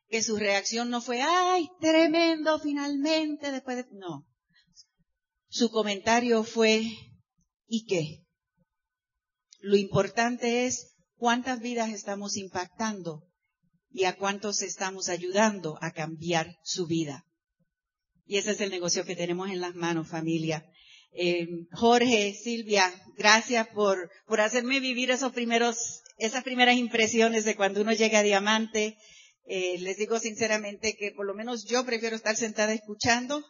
que 0.08 0.22
su 0.22 0.36
reacción 0.36 0.90
no 0.90 1.00
fue, 1.00 1.22
ay, 1.22 1.68
tremendo, 1.80 2.58
finalmente, 2.58 3.50
después 3.52 3.76
de, 3.76 3.86
no. 3.92 4.26
Su 5.48 5.70
comentario 5.70 6.44
fue, 6.44 6.82
¿y 7.66 7.86
qué? 7.86 8.24
Lo 9.60 9.76
importante 9.76 10.66
es 10.66 10.96
cuántas 11.16 11.60
vidas 11.60 11.90
estamos 11.90 12.36
impactando 12.36 13.26
y 13.90 14.04
a 14.04 14.16
cuántos 14.16 14.62
estamos 14.62 15.08
ayudando 15.08 15.78
a 15.80 15.92
cambiar 15.92 16.56
su 16.62 16.86
vida. 16.86 17.24
Y 18.24 18.38
ese 18.38 18.52
es 18.52 18.60
el 18.60 18.70
negocio 18.70 19.04
que 19.04 19.16
tenemos 19.16 19.50
en 19.50 19.60
las 19.60 19.74
manos, 19.74 20.08
familia. 20.08 20.68
Eh, 21.12 21.46
Jorge, 21.72 22.34
Silvia, 22.34 22.92
gracias 23.16 23.66
por, 23.68 24.10
por 24.26 24.40
hacerme 24.40 24.80
vivir 24.80 25.10
esos 25.10 25.32
primeros, 25.32 26.02
esas 26.18 26.44
primeras 26.44 26.76
impresiones 26.76 27.44
de 27.44 27.56
cuando 27.56 27.80
uno 27.80 27.92
llega 27.92 28.20
a 28.20 28.22
Diamante. 28.22 28.96
Eh, 29.48 29.76
les 29.78 29.96
digo 29.96 30.18
sinceramente 30.18 30.96
que 30.96 31.12
por 31.12 31.26
lo 31.26 31.34
menos 31.34 31.66
yo 31.66 31.84
prefiero 31.84 32.16
estar 32.16 32.36
sentada 32.36 32.72
escuchando 32.72 33.44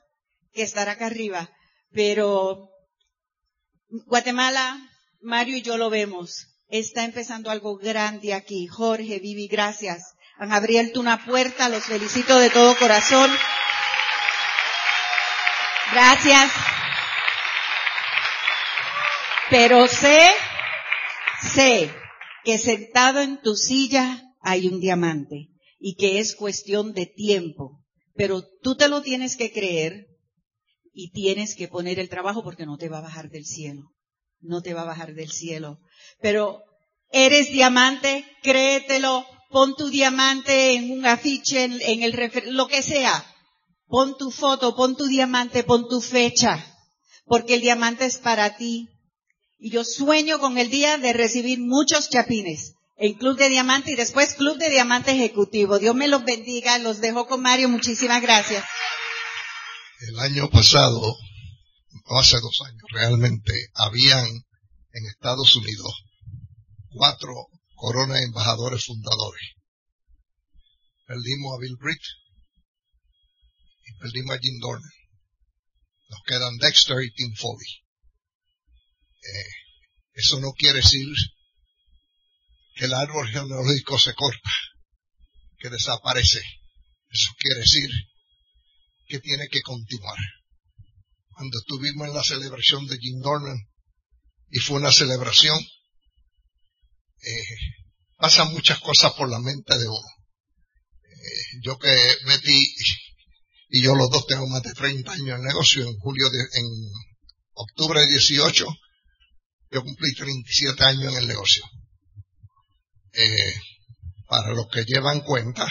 que 0.53 0.63
estar 0.63 0.89
acá 0.89 1.07
arriba. 1.07 1.51
Pero 1.91 2.71
Guatemala, 3.89 4.79
Mario 5.21 5.57
y 5.57 5.63
yo 5.63 5.77
lo 5.77 5.91
vemos. 5.91 6.49
Está 6.69 7.05
empezando 7.05 7.51
algo 7.51 7.77
grande 7.77 8.35
aquí. 8.35 8.67
Jorge, 8.67 9.19
Vivi, 9.21 9.49
gracias. 9.49 10.15
Han 10.39 10.53
abierto 10.53 11.01
una 11.01 11.25
puerta, 11.25 11.69
los 11.69 11.85
felicito 11.85 12.39
de 12.39 12.51
todo 12.51 12.77
corazón. 12.77 13.31
Gracias. 15.93 16.53
Pero 19.49 19.87
sé, 19.87 20.19
sé 21.55 21.91
que 22.45 22.59
sentado 22.59 23.21
en 23.21 23.41
tu 23.41 23.55
silla 23.55 24.23
hay 24.41 24.67
un 24.67 24.81
diamante 24.81 25.49
y 25.79 25.95
que 25.95 26.19
es 26.19 26.35
cuestión 26.35 26.93
de 26.93 27.07
tiempo. 27.07 27.81
Pero 28.15 28.43
tú 28.63 28.77
te 28.77 28.89
lo 28.89 29.03
tienes 29.03 29.37
que 29.37 29.53
creer 29.53 30.07
y 30.93 31.11
tienes 31.13 31.55
que 31.55 31.69
poner 31.69 32.01
el 32.01 32.09
trabajo 32.09 32.43
porque 32.43 32.67
no 32.67 32.77
te 32.77 32.89
va 32.89 32.99
a 32.99 33.03
bajar 33.03 33.29
del 33.31 33.45
cielo. 33.45 33.93
no 34.41 34.63
te 34.63 34.75
va 34.75 34.83
a 34.83 34.87
bajar 34.87 35.15
del 35.15 35.31
cielo. 35.31 35.79
Pero 36.21 36.63
eres 37.11 37.51
diamante, 37.51 38.25
créetelo, 38.43 39.27
pon 39.51 39.75
tu 39.75 39.89
diamante 39.89 40.75
en 40.75 40.91
un 40.91 41.07
afiche, 41.07 41.65
en, 41.65 42.03
el 42.03 42.13
refer 42.13 42.47
lo 42.49 42.67
que 42.67 42.83
sea. 42.83 43.25
Pon 43.87 44.17
tu 44.19 44.31
foto, 44.31 44.75
pon 44.75 44.97
tu 44.97 45.07
diamante, 45.07 45.65
pon 45.65 45.89
tu 45.89 46.01
fecha, 46.01 46.65
porque 47.25 47.55
el 47.55 47.61
diamante 47.61 48.05
es 48.07 48.19
para 48.19 48.57
ti. 48.57 48.89
Y 49.59 49.71
yo 49.71 49.85
sueño 49.85 50.39
con 50.39 50.59
el 50.59 50.71
día 50.71 50.99
de 50.99 51.13
recibir 51.13 51.59
muchos 51.61 52.11
chapines 52.11 52.75
en 52.97 53.15
Club 53.15 53.37
de 53.39 53.49
Diamante 53.49 53.93
y 53.93 53.97
después 53.97 54.35
Club 54.35 54.59
de 54.59 54.71
Diamante 54.71 55.13
Ejecutivo. 55.13 55.79
Dios 55.79 55.95
me 55.95 56.09
los 56.09 56.25
bendiga, 56.25 56.79
los 56.79 57.01
dejo 57.01 57.27
con 57.27 57.43
Mario, 57.43 57.69
muchísimas 57.69 58.23
gracias. 58.23 58.65
El 60.09 60.19
año 60.19 60.51
pasado, 60.51 61.01
hace 62.19 62.37
dos 62.37 62.61
años 62.67 62.83
realmente, 62.93 63.53
habían 63.75 64.27
en 64.27 65.07
Estados 65.07 65.57
Unidos 65.57 66.05
cuatro 66.91 67.33
Corona 67.75 68.19
embajadores 68.23 68.87
fundadores. 68.87 69.53
Perdimos 71.07 71.55
a 71.55 71.61
Bill 71.61 71.77
Britt 71.77 72.03
y 73.85 73.99
perdimos 74.01 74.35
a 74.35 74.39
Jim 74.39 74.59
Dornan. 74.61 74.91
Nos 76.09 76.21
quedan 76.27 76.57
Dexter 76.57 77.03
y 77.03 77.13
Tim 77.13 77.35
Foley. 77.35 77.86
Eh, 79.27 79.51
eso 80.15 80.41
no 80.41 80.53
quiere 80.53 80.81
decir 80.81 81.07
que 82.75 82.85
el 82.85 82.95
árbol 82.95 83.27
genealógico 83.29 83.99
se 83.99 84.15
corta, 84.15 84.51
que 85.59 85.71
desaparece. 85.71 86.43
Eso 87.11 87.33
quiere 87.39 87.61
decir 87.61 87.91
que 89.07 89.21
tiene 89.21 89.49
que 89.49 89.63
continuar. 89.63 90.19
Cuando 91.31 91.59
estuvimos 91.59 92.09
en 92.09 92.15
la 92.15 92.23
celebración 92.23 92.87
de 92.87 92.99
Jim 92.99 93.21
Dornan, 93.21 93.59
y 94.51 94.59
fue 94.61 94.77
una 94.79 94.93
celebración, 94.93 95.59
eh, 97.23 97.57
pasan 98.17 98.53
muchas 98.53 98.79
cosas 98.81 99.13
por 99.15 99.29
la 99.29 99.41
mente 99.41 99.77
de 99.77 99.89
uno. 99.89 100.09
Eh, 101.03 101.61
yo 101.63 101.79
que 101.79 101.95
metí, 102.27 102.75
y 103.71 103.83
yo 103.83 103.95
los 103.95 104.11
dos 104.11 104.27
tengo 104.27 104.47
más 104.47 104.63
de 104.63 104.73
30 104.73 105.13
años 105.13 105.39
en 105.39 105.45
negocio, 105.45 105.83
en 105.83 105.99
julio 105.99 106.31
de, 106.31 106.41
en 106.41 106.67
octubre 107.55 108.01
de 108.01 108.07
18, 108.07 108.67
yo 109.77 109.83
cumplí 109.83 110.15
37 110.15 110.85
años 110.85 111.13
en 111.13 111.19
el 111.19 111.29
negocio. 111.29 111.63
Eh, 113.13 113.61
para 114.27 114.55
los 114.55 114.69
que 114.73 114.85
llevan 114.87 115.21
cuenta, 115.21 115.67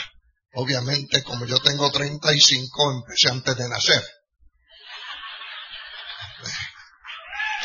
obviamente 0.53 1.23
como 1.23 1.47
yo 1.47 1.59
tengo 1.59 1.91
35, 1.91 2.91
empecé 2.91 3.29
antes 3.29 3.57
de 3.57 3.67
nacer. 3.67 4.03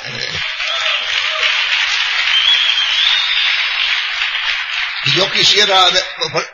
Eh, 0.06 0.38
y 5.04 5.16
yo 5.16 5.30
quisiera 5.32 5.84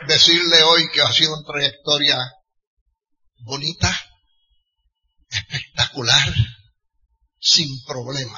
decirle 0.05 0.63
hoy 0.63 0.89
que 0.91 1.01
ha 1.01 1.13
sido 1.13 1.33
una 1.33 1.47
trayectoria 1.47 2.17
bonita, 3.37 3.97
espectacular, 5.29 6.33
sin 7.39 7.69
problema. 7.85 8.37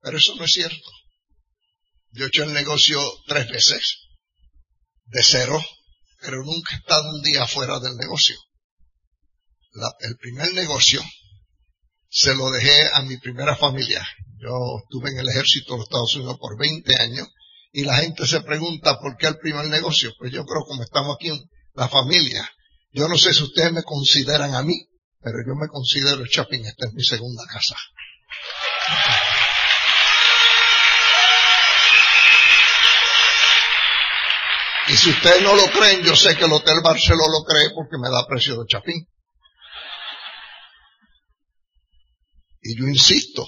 Pero 0.00 0.18
eso 0.18 0.34
no 0.36 0.44
es 0.44 0.50
cierto. 0.52 0.90
Yo 2.12 2.24
he 2.24 2.28
hecho 2.28 2.44
el 2.44 2.52
negocio 2.52 3.00
tres 3.26 3.48
veces 3.48 3.98
de 5.06 5.22
cero, 5.22 5.62
pero 6.20 6.42
nunca 6.44 6.74
he 6.74 6.78
estado 6.78 7.08
un 7.10 7.22
día 7.22 7.46
fuera 7.46 7.78
del 7.80 7.96
negocio. 7.96 8.36
el 10.00 10.16
primer 10.16 10.52
negocio 10.54 11.02
se 12.10 12.34
lo 12.34 12.50
dejé 12.50 12.88
a 12.94 13.02
mi 13.02 13.16
primera 13.18 13.54
familia. 13.56 14.06
Yo 14.40 14.80
estuve 14.82 15.10
en 15.10 15.18
el 15.18 15.28
ejército 15.28 15.72
de 15.72 15.78
los 15.78 15.86
Estados 15.86 16.14
Unidos 16.16 16.38
por 16.40 16.58
20 16.58 17.00
años 17.00 17.28
y 17.72 17.84
la 17.84 17.98
gente 17.98 18.26
se 18.26 18.40
pregunta 18.40 18.98
por 18.98 19.16
qué 19.16 19.26
el 19.26 19.38
primer 19.38 19.66
negocio. 19.66 20.12
Pues 20.18 20.32
yo 20.32 20.44
creo 20.44 20.64
como 20.64 20.82
estamos 20.82 21.16
aquí 21.16 21.28
en 21.28 21.40
la 21.74 21.88
familia, 21.88 22.48
yo 22.92 23.08
no 23.08 23.18
sé 23.18 23.34
si 23.34 23.42
ustedes 23.42 23.72
me 23.72 23.82
consideran 23.82 24.54
a 24.54 24.62
mí, 24.62 24.74
pero 25.20 25.38
yo 25.46 25.54
me 25.54 25.68
considero 25.68 26.26
Chapin, 26.26 26.64
esta 26.64 26.86
es 26.86 26.94
mi 26.94 27.04
segunda 27.04 27.44
casa. 27.46 27.76
Si 34.98 35.10
ustedes 35.10 35.42
no 35.42 35.54
lo 35.54 35.70
creen, 35.70 36.02
yo 36.02 36.16
sé 36.16 36.36
que 36.36 36.44
el 36.44 36.52
Hotel 36.52 36.80
Barceló 36.82 37.28
lo 37.28 37.44
cree 37.44 37.70
porque 37.74 37.96
me 38.00 38.10
da 38.10 38.26
precio 38.26 38.58
de 38.58 38.66
chapín. 38.66 39.08
Y 42.60 42.78
yo 42.78 42.88
insisto, 42.88 43.46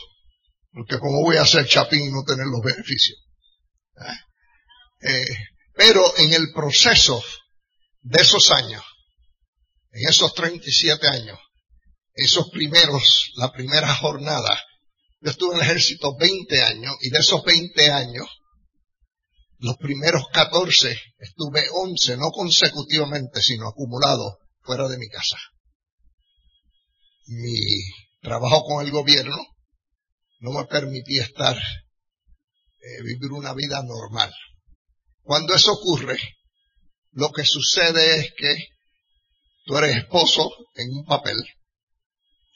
porque 0.73 0.99
cómo 0.99 1.23
voy 1.23 1.37
a 1.37 1.43
hacer 1.43 1.67
chapín 1.67 2.09
y 2.09 2.13
no 2.13 2.23
tener 2.23 2.47
los 2.47 2.63
beneficios. 2.63 3.19
¿Eh? 3.97 5.11
Eh, 5.11 5.37
pero 5.75 6.17
en 6.19 6.33
el 6.33 6.53
proceso 6.55 7.23
de 8.03 8.23
esos 8.23 8.51
años, 8.53 8.85
en 9.91 10.09
esos 10.09 10.33
37 10.35 11.09
años, 11.09 11.39
esos 12.15 12.49
primeros, 12.51 13.33
la 13.37 13.51
primera 13.51 13.93
jornada, 13.97 14.63
yo 15.21 15.31
estuve 15.31 15.55
en 15.55 15.61
el 15.63 15.67
ejército 15.67 16.17
20 16.17 16.63
años 16.63 16.95
y 17.01 17.11
de 17.11 17.19
esos 17.19 17.43
20 17.45 17.91
años, 17.91 18.27
los 19.61 19.77
primeros 19.77 20.25
14 20.33 20.99
estuve 21.19 21.65
11, 21.71 22.17
no 22.17 22.31
consecutivamente, 22.31 23.43
sino 23.43 23.69
acumulado 23.69 24.39
fuera 24.63 24.89
de 24.89 24.97
mi 24.97 25.09
casa. 25.09 25.37
Mi 27.27 27.55
trabajo 28.23 28.65
con 28.65 28.85
el 28.85 28.91
gobierno 28.91 29.37
no 30.41 30.53
me 30.53 30.65
permitía 30.65 31.25
estar, 31.25 31.57
eh, 31.57 33.03
vivir 33.03 33.33
una 33.33 33.53
vida 33.53 33.83
normal. 33.83 34.33
Cuando 35.23 35.55
eso 35.55 35.73
ocurre, 35.73 36.19
lo 37.13 37.31
que 37.31 37.45
sucede 37.45 38.19
es 38.19 38.33
que 38.35 38.57
tú 39.67 39.77
eres 39.77 39.99
esposo 39.99 40.49
en 40.75 40.89
un 40.91 41.05
papel, 41.05 41.37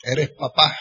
eres 0.05 0.31
papá 0.31 0.75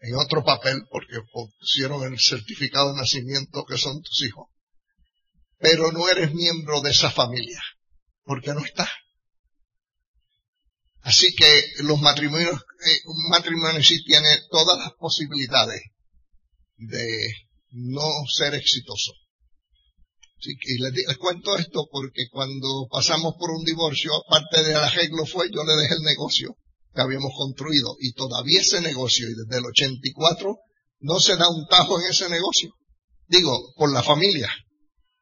en 0.00 0.14
otro 0.16 0.42
papel 0.42 0.80
porque 0.90 1.18
pusieron 1.30 2.10
el 2.10 2.18
certificado 2.18 2.92
de 2.92 3.00
nacimiento 3.00 3.64
que 3.66 3.76
son 3.76 4.00
tus 4.00 4.22
hijos 4.22 4.48
pero 5.58 5.92
no 5.92 6.08
eres 6.08 6.34
miembro 6.34 6.80
de 6.80 6.90
esa 6.90 7.10
familia, 7.10 7.60
porque 8.24 8.52
no 8.52 8.64
está. 8.64 8.88
Así 11.02 11.34
que 11.34 11.62
los 11.84 12.00
matrimonios, 12.00 12.54
eh, 12.54 13.00
un 13.06 13.30
matrimonio 13.30 13.82
sí 13.82 14.02
tiene 14.04 14.28
todas 14.50 14.78
las 14.78 14.92
posibilidades 14.98 15.80
de 16.76 17.32
no 17.70 18.10
ser 18.36 18.54
exitoso. 18.54 19.12
Así 20.38 20.54
que 20.60 20.74
les, 20.80 20.92
les, 21.06 21.16
cuento 21.16 21.56
esto 21.56 21.86
porque 21.90 22.28
cuando 22.30 22.88
pasamos 22.90 23.34
por 23.38 23.50
un 23.50 23.64
divorcio, 23.64 24.10
aparte 24.26 24.64
del 24.64 24.76
arreglo 24.76 25.24
fue, 25.24 25.48
yo 25.54 25.64
le 25.64 25.80
dejé 25.80 25.94
el 25.94 26.02
negocio 26.02 26.56
que 26.92 27.02
habíamos 27.02 27.32
construido 27.36 27.96
y 28.00 28.12
todavía 28.12 28.60
ese 28.60 28.80
negocio 28.80 29.28
y 29.28 29.34
desde 29.34 29.58
el 29.58 29.66
84 29.66 30.56
no 31.00 31.20
se 31.20 31.36
da 31.36 31.48
un 31.48 31.66
tajo 31.68 32.00
en 32.00 32.06
ese 32.08 32.28
negocio. 32.28 32.70
Digo, 33.28 33.72
por 33.76 33.92
la 33.92 34.02
familia. 34.02 34.50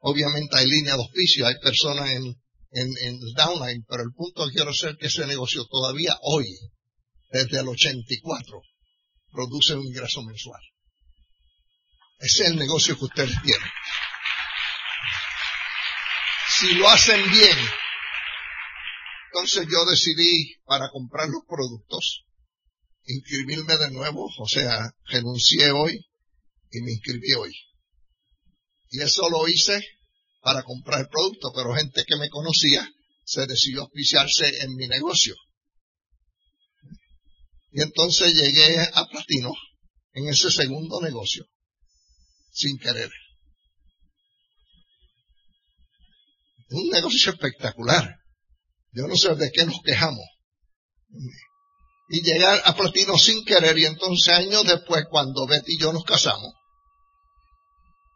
Obviamente 0.07 0.55
hay 0.55 0.67
línea 0.67 0.93
de 0.93 1.01
auspicio, 1.01 1.47
hay 1.47 1.55
personas 1.63 2.11
en, 2.11 2.23
en, 2.23 2.87
en 3.01 3.19
downline, 3.35 3.83
pero 3.89 4.03
el 4.03 4.13
punto 4.15 4.45
que 4.45 4.53
quiero 4.53 4.69
hacer 4.69 4.97
que 4.97 5.07
ese 5.07 5.25
negocio 5.25 5.65
todavía 5.65 6.15
hoy, 6.21 6.45
desde 7.31 7.59
el 7.59 7.67
84, 7.67 8.61
produce 9.31 9.73
un 9.73 9.83
ingreso 9.83 10.21
mensual. 10.21 10.61
Ese 12.19 12.43
es 12.43 12.49
el 12.51 12.55
negocio 12.57 12.95
que 12.99 13.05
ustedes 13.05 13.35
tienen. 13.41 13.69
Si 16.59 16.75
lo 16.75 16.87
hacen 16.87 17.31
bien, 17.31 17.57
entonces 19.33 19.65
yo 19.71 19.85
decidí 19.85 20.53
para 20.65 20.91
comprar 20.91 21.29
los 21.29 21.41
productos, 21.49 22.25
inscribirme 23.05 23.75
de 23.75 23.89
nuevo, 23.89 24.27
o 24.37 24.47
sea, 24.47 24.87
renuncié 25.05 25.71
hoy 25.71 25.99
y 26.69 26.81
me 26.81 26.91
inscribí 26.91 27.33
hoy. 27.33 27.51
Y 28.91 29.01
eso 29.01 29.27
lo 29.31 29.47
hice 29.47 29.83
para 30.45 30.61
comprar 30.61 31.01
el 31.01 31.07
producto, 31.07 31.51
pero 31.55 31.73
gente 31.73 32.05
que 32.05 32.17
me 32.17 32.29
conocía 32.29 32.87
se 33.25 33.47
decidió 33.47 33.81
auspiciarse 33.81 34.61
en 34.61 34.75
mi 34.75 34.87
negocio. 34.87 35.35
Y 37.71 37.81
entonces 37.81 38.35
llegué 38.35 38.79
a 38.79 39.05
Platino 39.05 39.51
en 40.13 40.29
ese 40.29 40.51
segundo 40.51 41.01
negocio, 41.01 41.47
sin 42.51 42.77
querer. 42.77 43.09
Un 46.69 46.89
negocio 46.89 47.31
espectacular. 47.31 48.15
Yo 48.91 49.07
no 49.07 49.15
sé 49.15 49.33
de 49.35 49.51
qué 49.51 49.65
nos 49.65 49.81
quejamos. 49.83 50.25
Y 52.09 52.21
llegar 52.21 52.61
a 52.65 52.75
Platino 52.75 53.17
sin 53.17 53.43
querer 53.45 53.75
y 53.79 53.85
entonces 53.85 54.31
años 54.31 54.63
después 54.63 55.05
cuando 55.09 55.47
Betty 55.47 55.73
y 55.73 55.79
yo 55.79 55.91
nos 55.91 56.03
casamos, 56.03 56.53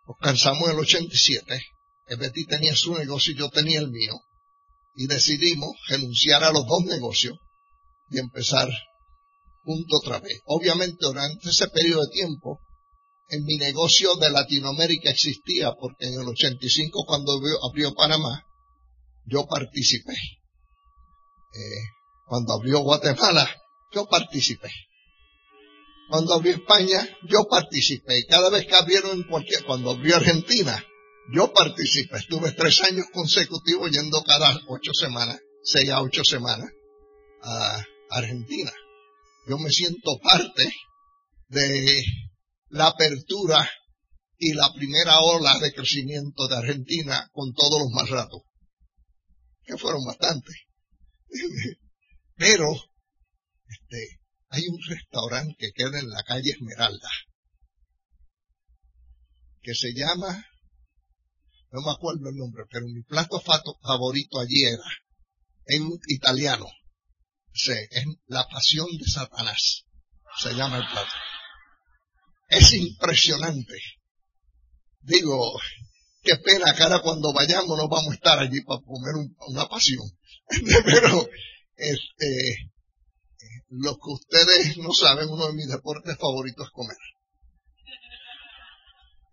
nos 0.07 0.17
casamos 0.21 0.69
en 0.69 0.75
el 0.75 0.79
87, 0.81 1.59
Betty 2.15 2.45
tenía 2.45 2.75
su 2.75 2.95
negocio 2.95 3.33
y 3.33 3.37
yo 3.37 3.49
tenía 3.49 3.79
el 3.79 3.89
mío. 3.89 4.13
Y 4.93 5.07
decidimos 5.07 5.71
renunciar 5.87 6.43
a 6.43 6.51
los 6.51 6.65
dos 6.65 6.83
negocios 6.85 7.37
y 8.09 8.19
empezar 8.19 8.69
junto 9.63 9.97
otra 9.97 10.19
vez. 10.19 10.39
Obviamente 10.45 10.97
durante 10.99 11.49
ese 11.49 11.67
periodo 11.67 12.01
de 12.01 12.11
tiempo 12.11 12.59
en 13.29 13.43
mi 13.45 13.57
negocio 13.57 14.15
de 14.15 14.31
Latinoamérica 14.31 15.11
existía, 15.11 15.73
porque 15.79 16.07
en 16.07 16.19
el 16.19 16.27
85 16.27 17.05
cuando 17.05 17.39
abrió 17.69 17.93
Panamá, 17.93 18.43
yo 19.25 19.45
participé. 19.45 20.13
Eh, 20.13 21.81
cuando 22.25 22.53
abrió 22.53 22.79
Guatemala, 22.79 23.47
yo 23.91 24.07
participé. 24.07 24.71
Cuando 26.09 26.33
abrió 26.33 26.55
España, 26.55 27.07
yo 27.29 27.45
participé. 27.47 28.19
Y 28.19 28.25
cada 28.25 28.49
vez 28.49 28.65
que 28.65 28.75
abrieron 28.75 29.11
en 29.11 29.23
cualquier, 29.23 29.63
cuando 29.65 29.91
abrió 29.91 30.15
Argentina, 30.15 30.83
yo 31.31 31.53
participé. 31.53 32.17
Estuve 32.17 32.51
tres 32.53 32.81
años 32.81 33.05
consecutivos 33.13 33.91
yendo 33.91 34.23
cada 34.23 34.59
ocho 34.67 34.91
semanas, 34.93 35.39
seis 35.63 35.89
a 35.89 36.01
ocho 36.01 36.23
semanas, 36.23 36.69
a 37.41 37.83
Argentina. 38.11 38.71
Yo 39.47 39.57
me 39.57 39.69
siento 39.69 40.19
parte 40.21 40.71
de 41.47 42.03
la 42.69 42.87
apertura 42.87 43.69
y 44.37 44.53
la 44.53 44.71
primera 44.73 45.19
ola 45.19 45.59
de 45.59 45.73
crecimiento 45.73 46.47
de 46.47 46.57
Argentina 46.57 47.29
con 47.33 47.53
todos 47.53 47.79
los 47.79 47.89
más 47.91 48.09
ratos, 48.09 48.41
que 49.63 49.77
fueron 49.77 50.05
bastantes. 50.05 50.55
Pero, 52.35 52.67
este, 53.67 54.19
hay 54.49 54.63
un 54.67 54.79
restaurante 54.87 55.55
que 55.57 55.71
queda 55.73 55.99
en 55.99 56.09
la 56.09 56.23
calle 56.23 56.51
Esmeralda, 56.51 57.09
que 59.61 59.75
se 59.75 59.93
llama, 59.93 60.45
no 61.71 61.81
me 61.81 61.91
acuerdo 61.91 62.29
el 62.29 62.35
nombre, 62.35 62.63
pero 62.69 62.85
mi 62.87 63.03
plato 63.03 63.39
favorito 63.39 64.39
allí 64.39 64.65
era, 64.65 64.83
en 65.65 65.87
italiano, 66.07 66.65
es 67.53 68.05
la 68.27 68.47
pasión 68.47 68.87
de 68.97 69.05
Satanás, 69.05 69.85
se 70.37 70.53
llama 70.53 70.77
el 70.77 70.87
plato. 70.87 71.11
Es 72.49 72.73
impresionante. 72.73 73.75
Digo, 75.01 75.59
qué 76.23 76.37
pena 76.37 76.73
cara 76.75 77.01
cuando 77.01 77.33
vayamos 77.33 77.77
no 77.77 77.87
vamos 77.87 78.11
a 78.11 78.15
estar 78.15 78.39
allí 78.39 78.61
para 78.61 78.81
comer 78.81 79.31
una 79.47 79.67
pasión. 79.67 80.07
Pero, 80.85 81.29
este, 81.75 82.71
lo 83.69 83.93
que 83.93 84.11
ustedes 84.11 84.77
no 84.77 84.91
saben, 84.93 85.29
uno 85.29 85.47
de 85.47 85.53
mis 85.53 85.67
deportes 85.67 86.17
favoritos 86.17 86.65
es 86.67 86.71
comer. 86.71 86.97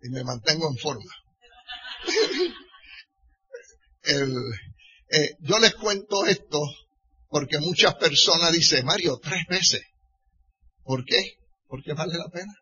Y 0.03 0.09
me 0.09 0.23
mantengo 0.23 0.69
en 0.69 0.77
forma. 0.77 1.11
Eh, 5.09 5.35
yo 5.39 5.59
les 5.59 5.73
cuento 5.75 6.25
esto 6.25 6.59
porque 7.29 7.59
muchas 7.59 7.95
personas 7.95 8.51
dicen, 8.53 8.85
Mario, 8.85 9.19
tres 9.21 9.43
veces. 9.49 9.81
¿Por 10.83 11.03
qué? 11.05 11.37
Porque 11.67 11.93
vale 11.93 12.17
la 12.17 12.29
pena. 12.29 12.53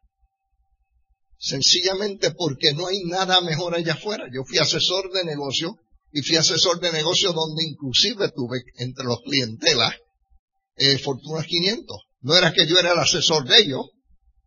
Sencillamente 1.38 2.32
porque 2.32 2.74
no 2.74 2.88
hay 2.88 3.04
nada 3.04 3.41
mejor 3.41 3.76
allá 3.76 3.93
afuera. 3.93 4.26
Yo 4.34 4.43
fui 4.43 4.58
asesor 4.58 5.12
de 5.12 5.24
negocio 5.24 5.78
y 6.12 6.21
fui 6.21 6.36
asesor 6.36 6.80
de 6.80 6.91
negocio 6.91 7.34
donde 7.34 7.63
inclusive 7.63 8.32
tuve 8.32 8.62
entre 8.78 9.06
los 9.06 9.19
clientelas 9.21 9.95
eh, 10.78 10.98
Fortunas 10.98 11.45
500. 11.45 11.98
No 12.21 12.36
era 12.36 12.54
que 12.54 12.65
yo 12.65 12.80
era 12.80 12.93
el 12.93 13.00
asesor 13.00 13.48
de 13.48 13.60
ellos, 13.60 13.86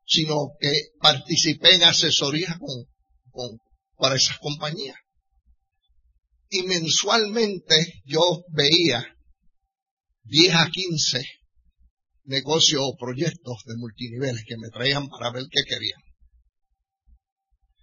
sino 0.04 0.56
que 0.58 0.72
participé 1.00 1.74
en 1.74 1.84
asesoría 1.84 2.58
con, 2.58 2.84
con, 3.30 3.58
para 3.98 4.16
esas 4.16 4.38
compañías. 4.38 4.96
Y 6.50 6.62
mensualmente 6.62 8.02
yo 8.06 8.44
veía 8.50 9.04
10 10.24 10.54
a 10.54 10.70
15 10.70 11.22
negocios 12.24 12.82
o 12.84 12.96
proyectos 12.96 13.64
de 13.66 13.76
multiniveles 13.76 14.44
que 14.46 14.56
me 14.56 14.68
traían 14.68 15.08
para 15.08 15.32
ver 15.32 15.44
qué 15.50 15.62
querían. 15.68 16.00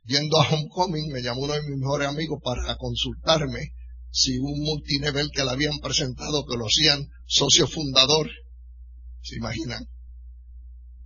Yendo 0.06 0.38
a 0.38 0.47
Homecoming, 0.47 1.12
me 1.12 1.21
llamó 1.21 1.41
uno 1.41 1.54
de 1.54 1.63
mis 1.63 1.80
mejores 1.80 2.08
amigos 2.08 2.39
para 2.43 2.75
consultarme 2.78 3.73
si 4.12 4.38
un 4.38 4.63
multinivel 4.63 5.30
que 5.34 5.43
le 5.43 5.49
habían 5.49 5.78
presentado, 5.80 6.45
que 6.45 6.58
lo 6.58 6.65
hacían 6.65 7.10
socio 7.25 7.67
fundador, 7.67 8.30
¿se 9.21 9.36
imaginan? 9.36 9.84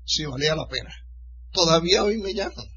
Si 0.05 0.25
valía 0.25 0.55
la 0.55 0.67
pena. 0.67 0.93
Todavía 1.51 2.03
hoy 2.03 2.17
me 2.17 2.33
llaman. 2.33 2.67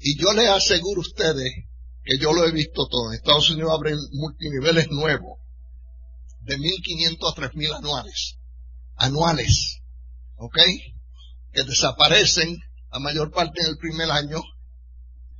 Y 0.00 0.20
yo 0.20 0.32
les 0.32 0.48
aseguro 0.48 1.00
a 1.00 1.06
ustedes 1.06 1.52
que 2.04 2.18
yo 2.18 2.32
lo 2.32 2.46
he 2.46 2.52
visto 2.52 2.86
todo. 2.88 3.10
En 3.10 3.16
Estados 3.16 3.50
Unidos 3.50 3.72
abren 3.72 3.98
multiniveles 4.12 4.88
nuevos 4.90 5.38
de 6.40 6.56
1.500 6.56 7.16
a 7.20 7.50
3.000 7.50 7.76
anuales. 7.76 8.38
Anuales. 8.96 9.82
¿Ok? 10.36 10.58
Que 11.52 11.64
desaparecen 11.64 12.56
la 12.90 13.00
mayor 13.00 13.30
parte 13.30 13.60
en 13.60 13.68
el 13.68 13.76
primer 13.76 14.10
año 14.10 14.40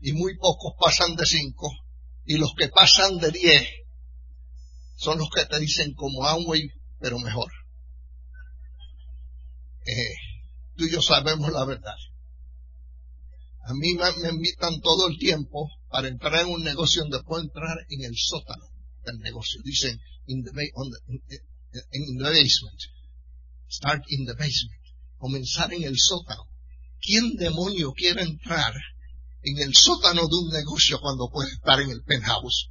y 0.00 0.12
muy 0.12 0.36
pocos 0.36 0.74
pasan 0.78 1.16
de 1.16 1.24
5 1.24 1.70
y 2.26 2.36
los 2.36 2.52
que 2.56 2.68
pasan 2.68 3.18
de 3.18 3.30
10 3.30 3.68
son 4.96 5.18
los 5.18 5.28
que 5.30 5.46
te 5.46 5.58
dicen 5.60 5.94
como 5.94 6.26
Amway, 6.26 6.70
pero 7.00 7.18
mejor. 7.18 7.50
Eh, 9.86 10.14
tú 10.76 10.84
y 10.84 10.92
yo 10.92 11.00
sabemos 11.00 11.50
la 11.52 11.64
verdad. 11.64 11.94
A 13.68 13.74
mí 13.74 13.94
me, 13.94 14.28
invitan 14.30 14.80
todo 14.80 15.08
el 15.08 15.18
tiempo 15.18 15.70
para 15.88 16.08
entrar 16.08 16.40
en 16.40 16.48
un 16.48 16.64
negocio 16.64 17.02
donde 17.02 17.22
puedo 17.22 17.42
entrar 17.42 17.76
en 17.88 18.04
el 18.04 18.14
sótano 18.16 18.64
del 19.04 19.18
negocio. 19.18 19.60
Dicen, 19.62 20.00
in 20.26 20.42
the, 20.42 20.50
in 21.92 22.18
the 22.18 22.24
basement. 22.24 22.80
Start 23.68 24.02
in 24.08 24.24
the 24.24 24.32
basement. 24.32 24.82
Comenzar 25.18 25.72
en 25.72 25.84
el 25.84 25.96
sótano. 25.98 26.44
¿Quién 27.00 27.36
demonio 27.36 27.92
quiere 27.92 28.22
entrar 28.22 28.74
en 29.42 29.58
el 29.58 29.74
sótano 29.74 30.22
de 30.26 30.36
un 30.36 30.50
negocio 30.50 31.00
cuando 31.00 31.28
puede 31.30 31.50
estar 31.50 31.80
en 31.80 31.90
el 31.90 32.02
penthouse. 32.02 32.70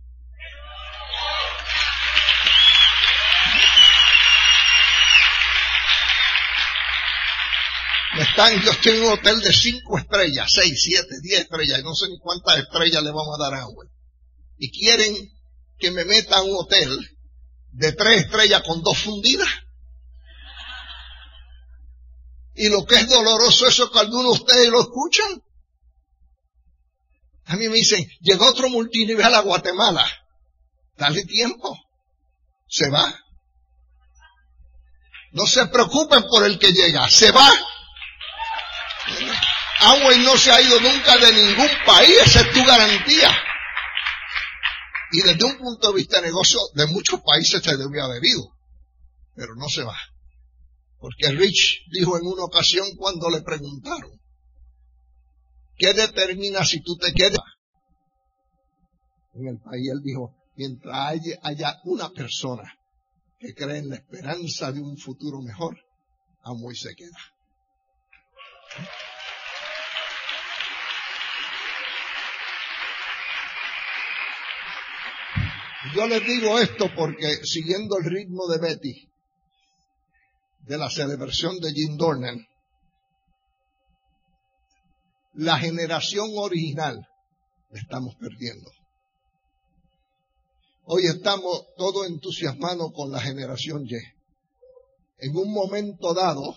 Están, 8.19 8.60
yo 8.62 8.71
estoy 8.71 8.93
en 8.93 9.03
un 9.03 9.12
hotel 9.12 9.39
de 9.41 9.53
cinco 9.53 9.97
estrellas, 9.97 10.51
seis, 10.51 10.82
siete, 10.82 11.19
diez 11.21 11.41
estrellas, 11.41 11.84
no 11.84 11.93
sé 11.93 12.08
ni 12.10 12.17
cuántas 12.19 12.58
estrellas 12.58 13.03
le 13.03 13.12
vamos 13.12 13.36
a 13.36 13.43
dar 13.43 13.53
a 13.53 13.62
agua. 13.62 13.86
Y 14.58 14.71
quieren 14.71 15.15
que 15.77 15.91
me 15.91 16.03
meta 16.03 16.38
a 16.38 16.43
un 16.43 16.56
hotel 16.56 17.17
de 17.73 17.91
tres 17.91 18.25
estrellas 18.25 18.63
con 18.63 18.82
dos 18.82 18.97
fundidas. 18.97 19.49
Y 22.56 22.69
lo 22.69 22.86
que 22.86 22.95
es 22.95 23.08
doloroso 23.08 23.67
eso 23.67 23.91
que 23.91 23.99
algunos 23.99 24.38
de 24.38 24.43
ustedes 24.43 24.69
lo 24.69 24.82
escuchan. 24.82 25.43
A 27.45 27.56
mí 27.56 27.69
me 27.69 27.75
dicen, 27.75 28.03
llegó 28.21 28.47
otro 28.47 28.67
multinivel 28.69 29.34
a 29.34 29.41
Guatemala. 29.41 30.06
Dale 30.97 31.23
tiempo. 31.25 31.77
Se 32.67 32.89
va. 32.89 33.13
No 35.34 35.45
se 35.45 35.67
preocupen 35.67 36.23
por 36.27 36.45
el 36.45 36.58
que 36.58 36.73
llega. 36.73 37.08
Se 37.10 37.32
va. 37.32 37.47
Amway 39.79 40.19
no 40.19 40.35
se 40.37 40.51
ha 40.51 40.61
ido 40.61 40.79
nunca 40.81 41.17
de 41.17 41.31
ningún 41.33 41.69
país. 41.85 42.15
Esa 42.25 42.41
es 42.41 42.53
tu 42.53 42.63
garantía. 42.65 43.29
Y 45.11 45.21
desde 45.21 45.45
un 45.45 45.57
punto 45.57 45.89
de 45.89 45.95
vista 45.95 46.19
de 46.19 46.27
negocio, 46.27 46.59
de 46.73 46.87
muchos 46.87 47.21
países 47.21 47.61
se 47.63 47.77
debió 47.77 48.03
haber 48.03 48.23
ido. 48.25 48.51
Pero 49.35 49.55
no 49.55 49.67
se 49.69 49.83
va. 49.83 49.97
Porque 50.99 51.29
Rich 51.29 51.85
dijo 51.91 52.17
en 52.17 52.25
una 52.25 52.43
ocasión 52.43 52.87
cuando 52.97 53.29
le 53.29 53.41
preguntaron, 53.41 54.19
¿Qué 55.77 55.93
determina 55.93 56.65
si 56.65 56.81
tú 56.81 56.97
te 56.97 57.13
quedas? 57.13 57.39
En 59.35 59.47
el 59.47 59.59
país 59.59 59.89
él 59.91 60.01
dijo, 60.03 60.35
mientras 60.55 61.11
haya, 61.43 61.79
una 61.83 62.09
persona 62.09 62.63
que 63.39 63.53
cree 63.53 63.77
en 63.77 63.89
la 63.89 63.97
esperanza 63.97 64.71
de 64.71 64.81
un 64.81 64.97
futuro 64.97 65.39
mejor, 65.41 65.77
amo 66.43 66.71
y 66.71 66.75
se 66.75 66.95
queda. 66.95 67.17
Yo 75.95 76.08
les 76.08 76.23
digo 76.25 76.60
esto 76.60 76.93
porque 76.95 77.38
siguiendo 77.43 77.97
el 77.97 78.06
ritmo 78.06 78.47
de 78.47 78.60
Betty, 78.60 79.10
de 80.60 80.77
la 80.77 80.89
celebración 80.89 81.60
de 81.60 81.71
Jim 81.71 81.97
Dornan, 81.97 82.45
la 85.34 85.58
generación 85.58 86.30
original 86.36 87.08
la 87.69 87.80
estamos 87.80 88.15
perdiendo. 88.15 88.69
Hoy 90.84 91.06
estamos 91.06 91.65
todos 91.77 92.08
entusiasmados 92.08 92.91
con 92.93 93.12
la 93.12 93.19
generación 93.19 93.86
Y. 93.86 93.95
En 95.19 95.36
un 95.36 95.51
momento 95.51 96.13
dado 96.13 96.56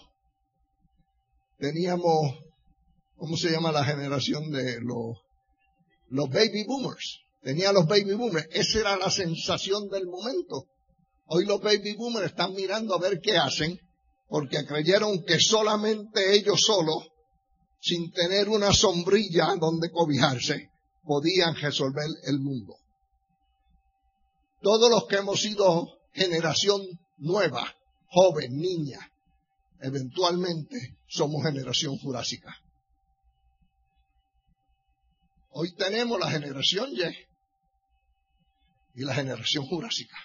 teníamos, 1.61 2.39
¿cómo 3.17 3.37
se 3.37 3.51
llama 3.51 3.71
la 3.71 3.85
generación 3.85 4.51
de 4.51 4.81
los, 4.81 5.19
los 6.09 6.29
baby 6.31 6.65
boomers? 6.67 7.21
Tenía 7.43 7.73
los 7.73 7.87
baby 7.87 8.15
boomers. 8.15 8.49
Esa 8.51 8.81
era 8.81 8.97
la 8.97 9.11
sensación 9.11 9.89
del 9.89 10.07
momento. 10.07 10.67
Hoy 11.27 11.45
los 11.45 11.61
baby 11.61 11.95
boomers 11.95 12.31
están 12.31 12.55
mirando 12.55 12.95
a 12.95 12.99
ver 12.99 13.21
qué 13.23 13.37
hacen 13.37 13.79
porque 14.29 14.65
creyeron 14.65 15.23
que 15.25 15.39
solamente 15.39 16.35
ellos 16.35 16.61
solos 16.61 17.09
sin 17.81 18.11
tener 18.13 18.49
una 18.49 18.73
sombrilla 18.73 19.55
donde 19.59 19.91
cobijarse, 19.91 20.71
podían 21.03 21.55
resolver 21.57 22.07
el 22.25 22.39
mundo. 22.39 22.75
Todos 24.61 24.91
los 24.91 25.07
que 25.07 25.17
hemos 25.17 25.41
sido 25.41 25.89
generación 26.13 26.83
nueva, 27.17 27.75
joven, 28.09 28.57
niña, 28.57 28.99
eventualmente 29.81 30.99
somos 31.09 31.43
generación 31.45 31.97
jurásica. 31.99 32.55
Hoy 35.51 35.75
tenemos 35.75 36.19
la 36.19 36.31
generación 36.31 36.91
Y 36.93 37.03
y 38.95 39.05
la 39.05 39.15
generación 39.15 39.67
jurásica. 39.67 40.17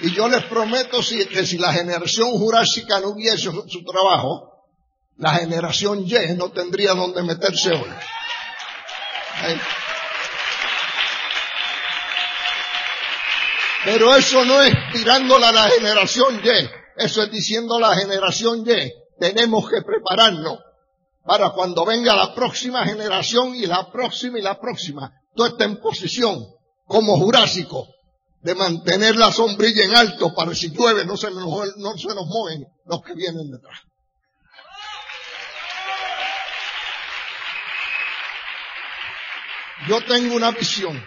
Y 0.00 0.14
yo 0.14 0.28
les 0.28 0.44
prometo 0.44 0.98
que 1.30 1.46
si 1.46 1.58
la 1.58 1.72
generación 1.72 2.30
jurásica 2.32 3.00
no 3.00 3.10
hubiese 3.10 3.50
su 3.68 3.84
trabajo, 3.84 4.66
la 5.16 5.34
generación 5.34 6.04
Y 6.04 6.34
no 6.36 6.50
tendría 6.50 6.94
donde 6.94 7.22
meterse 7.22 7.70
hoy. 7.70 7.90
Pero 13.84 14.14
eso 14.14 14.44
no 14.44 14.62
es 14.62 14.72
tirándola 14.92 15.48
a 15.48 15.52
la 15.52 15.68
generación 15.70 16.40
Y, 16.44 17.02
eso 17.04 17.22
es 17.22 17.30
diciendo 17.30 17.76
a 17.76 17.80
la 17.80 17.96
generación 17.96 18.64
Y, 18.66 18.92
tenemos 19.18 19.68
que 19.68 19.82
prepararnos 19.82 20.58
para 21.24 21.50
cuando 21.50 21.84
venga 21.84 22.16
la 22.16 22.34
próxima 22.34 22.84
generación 22.84 23.54
y 23.54 23.66
la 23.66 23.90
próxima 23.92 24.38
y 24.38 24.42
la 24.42 24.58
próxima, 24.58 25.12
tú 25.36 25.44
estés 25.44 25.68
en 25.68 25.80
posición 25.80 26.44
como 26.84 27.16
jurásico 27.16 27.86
de 28.40 28.56
mantener 28.56 29.14
la 29.14 29.30
sombrilla 29.30 29.84
en 29.84 29.94
alto 29.94 30.34
para 30.34 30.52
si 30.52 30.70
llueve 30.70 31.04
no 31.04 31.16
se 31.16 31.30
nos, 31.30 31.76
no 31.76 31.96
se 31.96 32.08
nos 32.08 32.26
mueven 32.26 32.66
los 32.86 33.02
que 33.02 33.14
vienen 33.14 33.50
detrás. 33.50 33.78
Yo 39.88 40.00
tengo 40.04 40.34
una 40.34 40.50
visión 40.50 41.02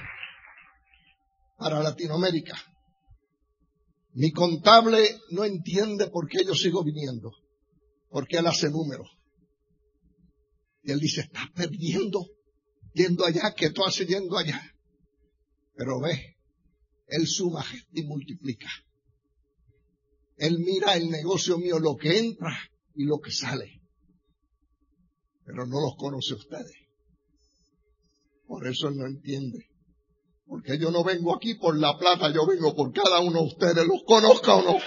para 1.58 1.82
Latinoamérica. 1.82 2.58
Mi 4.14 4.32
contable 4.32 5.20
no 5.32 5.44
entiende 5.44 6.08
por 6.10 6.28
qué 6.28 6.46
yo 6.46 6.56
sigo 6.56 6.84
viniendo, 6.84 7.32
porque 8.10 8.38
él 8.38 8.48
hace 8.48 8.70
números. 8.70 9.10
Y 10.84 10.92
él 10.92 11.00
dice, 11.00 11.22
estás 11.22 11.50
perdiendo 11.54 12.26
yendo 12.94 13.26
allá, 13.26 13.54
que 13.56 13.72
tú 13.72 13.84
haces 13.86 14.08
yendo 14.08 14.38
allá. 14.38 14.62
Pero 15.76 16.00
ve, 16.00 16.38
él 17.08 17.28
suma 17.28 17.66
y 17.92 18.04
multiplica. 18.04 18.70
Él 20.38 20.60
mira 20.60 20.96
el 20.96 21.10
negocio 21.10 21.58
mío, 21.58 21.80
lo 21.80 21.96
que 21.96 22.18
entra 22.18 22.58
y 22.94 23.04
lo 23.06 23.20
que 23.20 23.32
sale. 23.32 23.82
Pero 25.46 25.66
no 25.66 25.82
los 25.82 25.96
conoce 25.98 26.34
ustedes. 26.34 26.76
Por 28.48 28.68
eso 28.68 28.88
él 28.90 28.96
no 28.96 29.08
entiende. 29.08 29.70
Porque 30.48 30.78
yo 30.78 30.92
no 30.92 31.04
vengo 31.04 31.36
aquí 31.36 31.56
por 31.56 31.78
la 31.78 31.98
plata, 31.98 32.32
yo 32.32 32.46
vengo 32.46 32.76
por 32.76 32.94
cada 32.94 33.20
uno 33.20 33.40
de 33.40 33.48
ustedes, 33.48 33.88
los 33.88 34.04
conozca 34.06 34.56
o 34.56 34.64
no. 34.64 34.78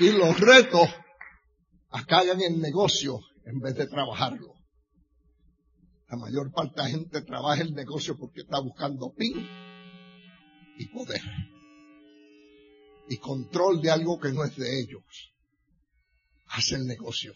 Y 0.00 0.10
los 0.10 0.38
retos 0.40 0.88
acá 1.90 2.22
en 2.24 2.40
el 2.40 2.60
negocio 2.60 3.20
en 3.44 3.60
vez 3.60 3.76
de 3.76 3.86
trabajarlo. 3.86 4.54
La 6.08 6.16
mayor 6.16 6.52
parte 6.52 6.74
de 6.76 6.82
la 6.82 6.88
gente 6.88 7.22
trabaja 7.22 7.62
el 7.62 7.72
negocio 7.72 8.16
porque 8.18 8.40
está 8.40 8.60
buscando 8.60 9.12
pin 9.12 9.48
y 10.78 10.86
poder. 10.88 11.22
Y 13.08 13.18
control 13.18 13.80
de 13.80 13.90
algo 13.90 14.18
que 14.18 14.32
no 14.32 14.44
es 14.44 14.56
de 14.56 14.80
ellos. 14.80 15.04
Hace 16.48 16.76
el 16.76 16.86
negocio. 16.86 17.32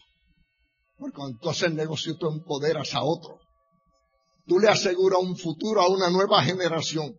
Porque 0.99 1.15
cuando 1.15 1.39
tú 1.39 1.49
haces 1.49 1.63
el 1.63 1.75
negocio, 1.75 2.17
tú 2.17 2.27
empoderas 2.27 2.93
a 2.93 3.03
otro. 3.03 3.39
Tú 4.45 4.59
le 4.59 4.67
aseguras 4.67 5.19
un 5.21 5.37
futuro 5.37 5.81
a 5.81 5.87
una 5.87 6.09
nueva 6.09 6.43
generación. 6.43 7.15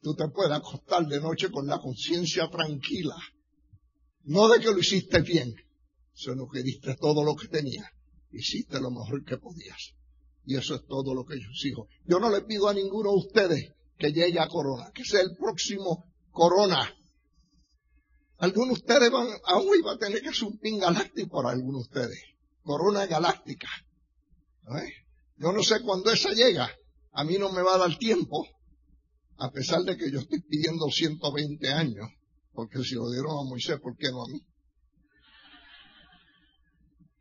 Tú 0.00 0.14
te 0.14 0.28
puedes 0.28 0.52
acostar 0.52 1.04
de 1.06 1.20
noche 1.20 1.50
con 1.50 1.66
la 1.66 1.80
conciencia 1.80 2.48
tranquila. 2.48 3.16
No 4.22 4.48
de 4.48 4.60
que 4.60 4.66
lo 4.66 4.78
hiciste 4.78 5.20
bien, 5.22 5.52
sino 6.12 6.46
que 6.48 6.62
diste 6.62 6.94
todo 6.94 7.24
lo 7.24 7.34
que 7.34 7.48
tenías. 7.48 7.88
Hiciste 8.30 8.80
lo 8.80 8.90
mejor 8.90 9.24
que 9.24 9.36
podías. 9.38 9.94
Y 10.44 10.56
eso 10.56 10.76
es 10.76 10.86
todo 10.86 11.12
lo 11.12 11.24
que 11.24 11.40
yo 11.40 11.48
exijo. 11.50 11.88
Yo 12.04 12.20
no 12.20 12.30
le 12.30 12.42
pido 12.42 12.68
a 12.68 12.74
ninguno 12.74 13.10
de 13.10 13.16
ustedes 13.16 13.72
que 13.98 14.12
llegue 14.12 14.38
a 14.38 14.46
Corona, 14.46 14.92
que 14.94 15.04
sea 15.04 15.22
el 15.22 15.34
próximo 15.36 16.04
Corona. 16.30 16.94
Algunos 18.38 18.74
de 18.78 18.84
ustedes 18.84 19.10
van, 19.10 19.28
aún 19.44 19.76
iba 19.76 19.92
a 19.92 19.98
tener 19.98 20.20
que 20.20 20.28
hacer 20.28 20.44
un 20.44 20.58
pin 20.58 20.78
galáctico 20.78 21.30
por 21.30 21.46
algunos 21.46 21.88
de 21.88 22.00
ustedes 22.00 22.33
corona 22.64 23.06
galáctica. 23.06 23.68
Yo 25.36 25.52
no 25.52 25.62
sé 25.62 25.80
cuándo 25.82 26.10
esa 26.10 26.32
llega. 26.32 26.68
A 27.12 27.22
mí 27.22 27.38
no 27.38 27.52
me 27.52 27.62
va 27.62 27.74
a 27.74 27.78
dar 27.78 27.96
tiempo, 27.96 28.44
a 29.36 29.50
pesar 29.50 29.82
de 29.82 29.96
que 29.96 30.10
yo 30.10 30.18
estoy 30.20 30.40
pidiendo 30.40 30.86
120 30.90 31.68
años, 31.68 32.08
porque 32.52 32.82
si 32.82 32.94
lo 32.94 33.10
dieron 33.10 33.38
a 33.38 33.48
Moisés, 33.48 33.78
¿por 33.80 33.96
qué 33.96 34.10
no 34.10 34.24
a 34.24 34.28
mí? 34.28 34.40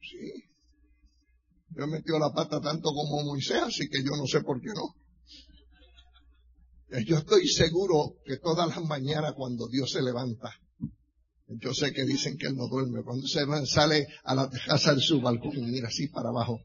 Sí. 0.02 0.44
Yo 1.76 1.86
he 1.86 2.20
la 2.20 2.34
pata 2.34 2.60
tanto 2.62 2.90
como 2.90 3.24
Moisés, 3.24 3.62
así 3.62 3.88
que 3.90 4.04
yo 4.04 4.16
no 4.16 4.26
sé 4.26 4.42
por 4.42 4.62
qué 4.62 4.70
no. 4.74 4.96
Yo 7.06 7.18
estoy 7.18 7.48
seguro 7.48 8.16
que 8.24 8.38
todas 8.38 8.68
las 8.68 8.84
mañanas 8.86 9.34
cuando 9.36 9.68
Dios 9.68 9.92
se 9.92 10.02
levanta, 10.02 10.52
yo 11.48 11.74
sé 11.74 11.92
que 11.92 12.06
dicen 12.06 12.38
que 12.38 12.48
él 12.48 12.56
no 12.56 12.68
duerme. 12.68 13.04
Cuando 13.04 13.28
se 13.28 13.46
sale 13.66 14.08
a 14.24 14.36
la 14.36 14.50
terraza 14.50 14.96
de 14.96 15.02
su 15.02 15.22
balcón 15.22 15.58
y 15.58 15.62
mira 15.64 15.88
así 15.88 16.08
para 16.08 16.30
abajo, 16.30 16.62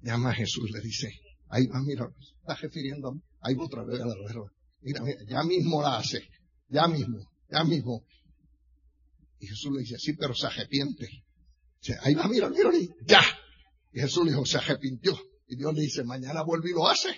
llama 0.00 0.30
a 0.30 0.34
Jesús, 0.34 0.70
le 0.70 0.80
dice, 0.80 1.08
ahí 1.48 1.66
va, 1.66 1.80
mira, 1.82 2.08
está 2.40 2.54
refiriendo 2.56 3.08
a 3.08 3.12
mí, 3.14 3.20
ahí 3.40 3.54
va 3.54 3.64
otra 3.64 3.84
vez 3.84 4.00
a 4.00 4.06
la 4.06 4.14
rueda. 4.14 4.52
Mira, 4.80 5.02
mira, 5.02 5.18
ya 5.28 5.42
mismo 5.44 5.80
la 5.80 5.98
hace, 5.98 6.28
ya 6.68 6.88
mismo, 6.88 7.18
ya 7.48 7.64
mismo. 7.64 8.04
Y 9.38 9.46
Jesús 9.46 9.72
le 9.72 9.80
dice, 9.80 9.98
sí, 9.98 10.14
pero 10.14 10.34
se 10.34 10.46
arrepiente. 10.46 11.08
Dice, 11.80 11.98
ahí 12.02 12.14
va, 12.14 12.28
mira, 12.28 12.48
mira, 12.48 12.70
ya. 13.06 13.22
Y 13.92 14.00
Jesús 14.00 14.24
le 14.24 14.32
dijo, 14.32 14.44
se 14.44 14.58
arrepintió. 14.58 15.18
Y 15.46 15.56
Dios 15.56 15.74
le 15.74 15.82
dice, 15.82 16.04
mañana 16.04 16.42
vuelve 16.42 16.70
y 16.70 16.72
lo 16.72 16.88
hace. 16.88 17.08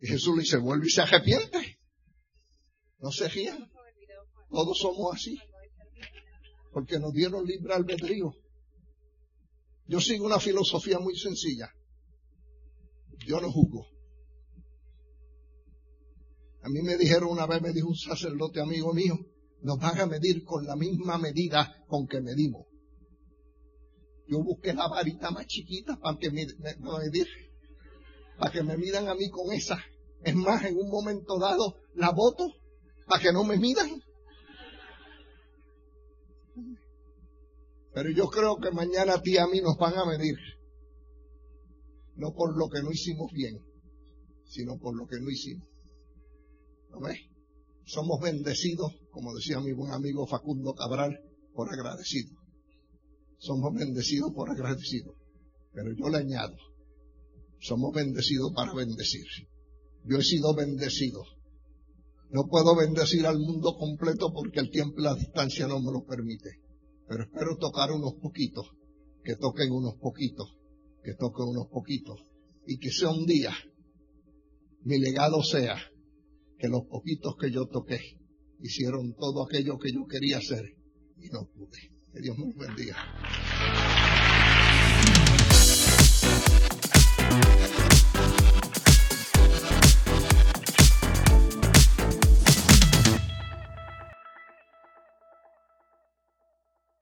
Y 0.00 0.08
Jesús 0.08 0.34
le 0.36 0.42
dice, 0.42 0.56
vuelve 0.56 0.86
y 0.86 0.90
se 0.90 1.02
arrepiente. 1.02 1.78
No 2.98 3.10
se 3.10 3.28
rían. 3.28 3.70
Todos 4.50 4.78
somos 4.78 5.14
así 5.14 5.38
porque 6.74 6.98
nos 6.98 7.12
dieron 7.12 7.46
libre 7.46 7.72
albedrío. 7.72 8.34
Yo 9.86 10.00
sigo 10.00 10.26
una 10.26 10.40
filosofía 10.40 10.98
muy 10.98 11.16
sencilla. 11.16 11.70
Yo 13.26 13.40
no 13.40 13.50
juzgo. 13.50 13.86
A 16.62 16.68
mí 16.68 16.82
me 16.82 16.96
dijeron 16.96 17.30
una 17.30 17.46
vez, 17.46 17.62
me 17.62 17.72
dijo 17.72 17.88
un 17.88 17.96
sacerdote 17.96 18.60
amigo 18.60 18.92
mío, 18.92 19.14
nos 19.62 19.78
van 19.78 20.00
a 20.00 20.06
medir 20.06 20.42
con 20.44 20.66
la 20.66 20.74
misma 20.74 21.16
medida 21.16 21.84
con 21.86 22.08
que 22.08 22.20
medimos. 22.20 22.66
Yo 24.26 24.42
busqué 24.42 24.74
la 24.74 24.88
varita 24.88 25.30
más 25.30 25.46
chiquita 25.46 25.96
para 26.00 26.18
que 26.18 26.30
me, 26.30 26.46
medir, 26.58 27.28
para 28.38 28.50
que 28.50 28.62
me 28.64 28.76
midan 28.76 29.08
a 29.08 29.14
mí 29.14 29.30
con 29.30 29.52
esa. 29.52 29.78
Es 30.24 30.34
más, 30.34 30.64
en 30.64 30.76
un 30.76 30.90
momento 30.90 31.38
dado 31.38 31.76
la 31.94 32.10
voto 32.10 32.48
para 33.06 33.22
que 33.22 33.32
no 33.32 33.44
me 33.44 33.58
midan. 33.58 34.02
Pero 37.92 38.10
yo 38.10 38.26
creo 38.26 38.56
que 38.56 38.70
mañana 38.70 39.14
a 39.14 39.22
ti 39.22 39.32
y 39.34 39.38
a 39.38 39.46
mí 39.46 39.60
nos 39.60 39.76
van 39.76 39.96
a 39.96 40.04
medir. 40.04 40.36
No 42.16 42.32
por 42.34 42.56
lo 42.56 42.68
que 42.68 42.82
no 42.82 42.90
hicimos 42.92 43.30
bien, 43.32 43.58
sino 44.46 44.78
por 44.78 44.96
lo 44.96 45.06
que 45.06 45.20
no 45.20 45.30
hicimos. 45.30 45.68
¿No 46.90 47.00
ves? 47.00 47.18
Somos 47.86 48.20
bendecidos, 48.20 48.92
como 49.10 49.34
decía 49.34 49.60
mi 49.60 49.72
buen 49.72 49.92
amigo 49.92 50.26
Facundo 50.26 50.74
Cabral, 50.74 51.18
por 51.54 51.72
agradecido. 51.72 52.36
Somos 53.38 53.74
bendecidos 53.74 54.32
por 54.32 54.50
agradecido. 54.50 55.14
Pero 55.72 55.92
yo 55.92 56.08
le 56.08 56.18
añado, 56.18 56.56
somos 57.60 57.92
bendecidos 57.92 58.52
para 58.54 58.72
bendecir. 58.74 59.26
Yo 60.04 60.18
he 60.18 60.22
sido 60.22 60.54
bendecido. 60.54 61.22
No 62.30 62.46
puedo 62.48 62.74
bendecir 62.76 63.26
al 63.26 63.38
mundo 63.38 63.76
completo 63.78 64.32
porque 64.32 64.60
el 64.60 64.70
tiempo 64.70 65.00
y 65.00 65.04
la 65.04 65.14
distancia 65.14 65.66
no 65.66 65.80
me 65.80 65.92
lo 65.92 66.04
permite. 66.04 66.60
Pero 67.06 67.24
espero 67.24 67.56
tocar 67.58 67.92
unos 67.92 68.14
poquitos, 68.14 68.66
que 69.22 69.36
toquen 69.36 69.70
unos 69.70 69.94
poquitos, 70.00 70.56
que 71.02 71.14
toquen 71.14 71.46
unos 71.48 71.68
poquitos. 71.68 72.20
Y 72.66 72.78
que 72.78 72.90
sea 72.90 73.10
un 73.10 73.26
día, 73.26 73.52
mi 74.82 74.98
legado 74.98 75.42
sea 75.42 75.76
que 76.58 76.68
los 76.68 76.86
poquitos 76.86 77.36
que 77.38 77.50
yo 77.50 77.66
toqué 77.66 78.00
hicieron 78.60 79.14
todo 79.14 79.44
aquello 79.44 79.78
que 79.78 79.92
yo 79.92 80.06
quería 80.06 80.38
hacer 80.38 80.64
y 81.18 81.28
no 81.28 81.46
pude. 81.54 81.90
Que 82.12 82.20
Dios 82.20 82.36
me 82.38 82.66
bendiga. 82.66 82.96